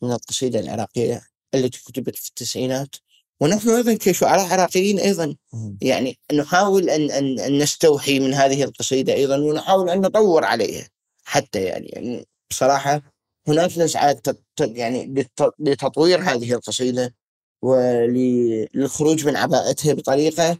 من 0.01 0.11
القصيدة 0.11 0.59
العراقية 0.59 1.21
التي 1.55 1.83
كتبت 1.83 2.15
في 2.15 2.29
التسعينات. 2.29 2.95
ونحن 3.39 3.69
أيضا 3.69 3.93
كشعراء 3.93 4.45
عراقيين 4.45 4.99
أيضا 4.99 5.35
يعني 5.81 6.19
نحاول 6.33 6.89
أن 6.89 7.11
أن 7.11 7.39
أن 7.39 7.57
نستوحي 7.57 8.19
من 8.19 8.33
هذه 8.33 8.63
القصيدة 8.63 9.13
أيضا 9.13 9.37
ونحاول 9.37 9.89
أن 9.89 10.01
نطور 10.01 10.45
عليها 10.45 10.89
حتى 11.23 11.63
يعني, 11.63 11.87
يعني 11.87 12.25
بصراحة 12.49 13.16
هناك 13.47 13.77
نسعى 13.77 14.13
تت- 14.13 14.43
يعني 14.59 15.25
لتطوير 15.59 16.21
هذه 16.21 16.53
القصيدة 16.53 17.15
وللخروج 17.61 19.25
من 19.25 19.35
عباءتها 19.35 19.93
بطريقة 19.93 20.57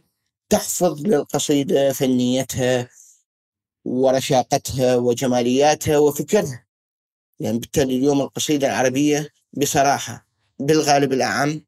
تحفظ 0.48 1.06
للقصيدة 1.06 1.92
فنيتها 1.92 2.88
ورشاقتها 3.84 4.96
وجمالياتها 4.96 5.98
وفكرها. 5.98 6.66
يعني 7.40 7.58
بالتالي 7.58 7.96
اليوم 7.96 8.20
القصيدة 8.20 8.66
العربية 8.66 9.28
بصراحة 9.52 10.26
بالغالب 10.58 11.12
الأعم. 11.12 11.64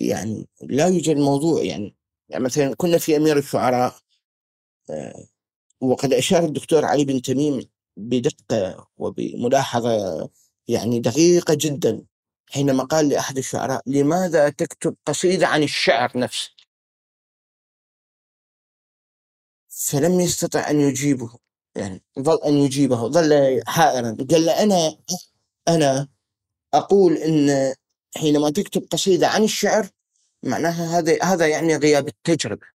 يعني 0.00 0.48
لا 0.62 0.86
يوجد 0.88 1.16
موضوع 1.16 1.62
يعني, 1.62 1.96
يعني 2.28 2.44
مثلا 2.44 2.74
كنا 2.74 2.98
في 2.98 3.16
أمير 3.16 3.38
الشعراء 3.38 3.94
آه، 4.90 5.24
وقد 5.80 6.12
أشار 6.12 6.44
الدكتور 6.44 6.84
علي 6.84 7.04
بن 7.04 7.22
تميم 7.22 7.62
بدقة 8.08 8.88
وبملاحظة 8.96 10.30
يعني 10.68 11.00
دقيقة 11.00 11.54
جدا 11.60 12.02
حينما 12.50 12.84
قال 12.84 13.08
لأحد 13.08 13.38
الشعراء 13.38 13.82
لماذا 13.86 14.48
تكتب 14.48 14.96
قصيدة 15.06 15.46
عن 15.46 15.62
الشعر 15.62 16.18
نفسه؟ 16.18 16.50
فلم 19.68 20.20
يستطع 20.20 20.70
أن 20.70 20.80
يجيبه 20.80 21.38
يعني 21.76 22.02
ظل 22.20 22.38
أن 22.46 22.52
يجيبه 22.54 23.08
ظل 23.08 23.62
حائرا. 23.66 24.16
قال 24.30 24.44
له 24.46 24.62
أنا 24.62 24.96
أنا 25.68 26.08
أقول 26.74 27.12
إن 27.16 27.74
حينما 28.16 28.50
تكتب 28.50 28.86
قصيدة 28.90 29.28
عن 29.28 29.44
الشعر 29.44 29.88
معناها 30.42 30.98
هذا 30.98 31.18
هذا 31.22 31.46
يعني 31.48 31.76
غياب 31.76 32.08
التجربة. 32.08 32.66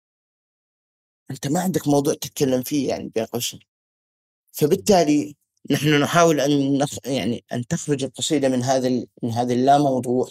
أنت 1.30 1.46
ما 1.46 1.60
عندك 1.60 1.88
موضوع 1.88 2.14
تتكلم 2.14 2.62
فيه 2.62 2.88
يعني 2.88 3.08
بين 3.08 3.24
قوسين 3.24 3.60
فبالتالي 4.54 5.36
نحن 5.70 6.00
نحاول 6.00 6.40
أن 6.40 6.78
نخ... 6.78 6.98
يعني 7.06 7.44
أن 7.52 7.66
تخرج 7.66 8.04
القصيدة 8.04 8.48
من 8.48 8.62
هذا 8.62 8.88
ال... 8.88 9.06
من 9.22 9.30
هذا 9.30 9.52
اللاموضوع 9.54 10.28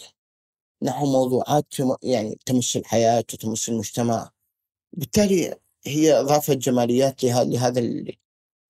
نحو 0.82 1.06
موضوعات. 1.06 1.66
يعني 2.02 2.38
تمس 2.46 2.76
الحياة 2.76 3.18
وتمس 3.18 3.68
المجتمع 3.68 4.30
بالتالي 4.92 5.54
هي 5.86 6.20
اضافت 6.20 6.56
جماليات. 6.56 7.24
لهذا. 7.24 7.80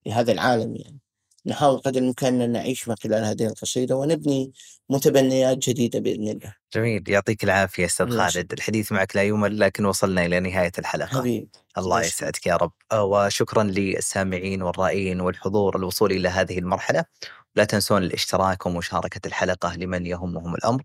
لهذا 0.05 0.31
العالم 0.31 0.75
يعني 0.75 0.99
نحاول 1.45 1.77
قدر 1.77 2.01
الإمكان 2.01 2.41
أن 2.41 2.51
نعيش 2.51 2.87
من 2.87 2.95
خلال 2.95 3.25
هذه 3.25 3.47
القصيدة 3.47 3.95
ونبني 3.95 4.51
متبنيات 4.89 5.57
جديدة 5.57 5.99
بإذن 5.99 6.27
الله. 6.27 6.55
جميل 6.73 7.03
يعطيك 7.07 7.43
العافية 7.43 7.85
أستاذ 7.85 8.05
الله 8.05 8.29
خالد. 8.29 8.53
الحديث 8.53 8.91
معك 8.91 9.15
لا 9.15 9.23
يمل 9.23 9.59
لكن 9.59 9.85
وصلنا 9.85 10.25
إلى 10.25 10.39
نهاية 10.39 10.71
الحلقة. 10.79 11.07
حبيبي. 11.19 11.49
الله 11.77 12.01
يسعدك 12.01 12.47
يا 12.47 12.55
رب. 12.55 12.71
آه، 12.91 13.03
وشكرا 13.03 13.63
للسامعين 13.63 14.61
والرائين 14.61 15.21
والحضور 15.21 15.75
الوصول 15.75 16.11
إلى 16.11 16.29
هذه 16.29 16.59
المرحلة. 16.59 17.05
لا 17.55 17.63
تنسون 17.63 18.03
الاشتراك 18.03 18.65
ومشاركة 18.65 19.27
الحلقة 19.27 19.75
لمن 19.75 20.05
يهمهم 20.05 20.55
الأمر. 20.55 20.83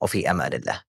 وفي 0.00 0.30
أمان 0.30 0.52
الله. 0.52 0.87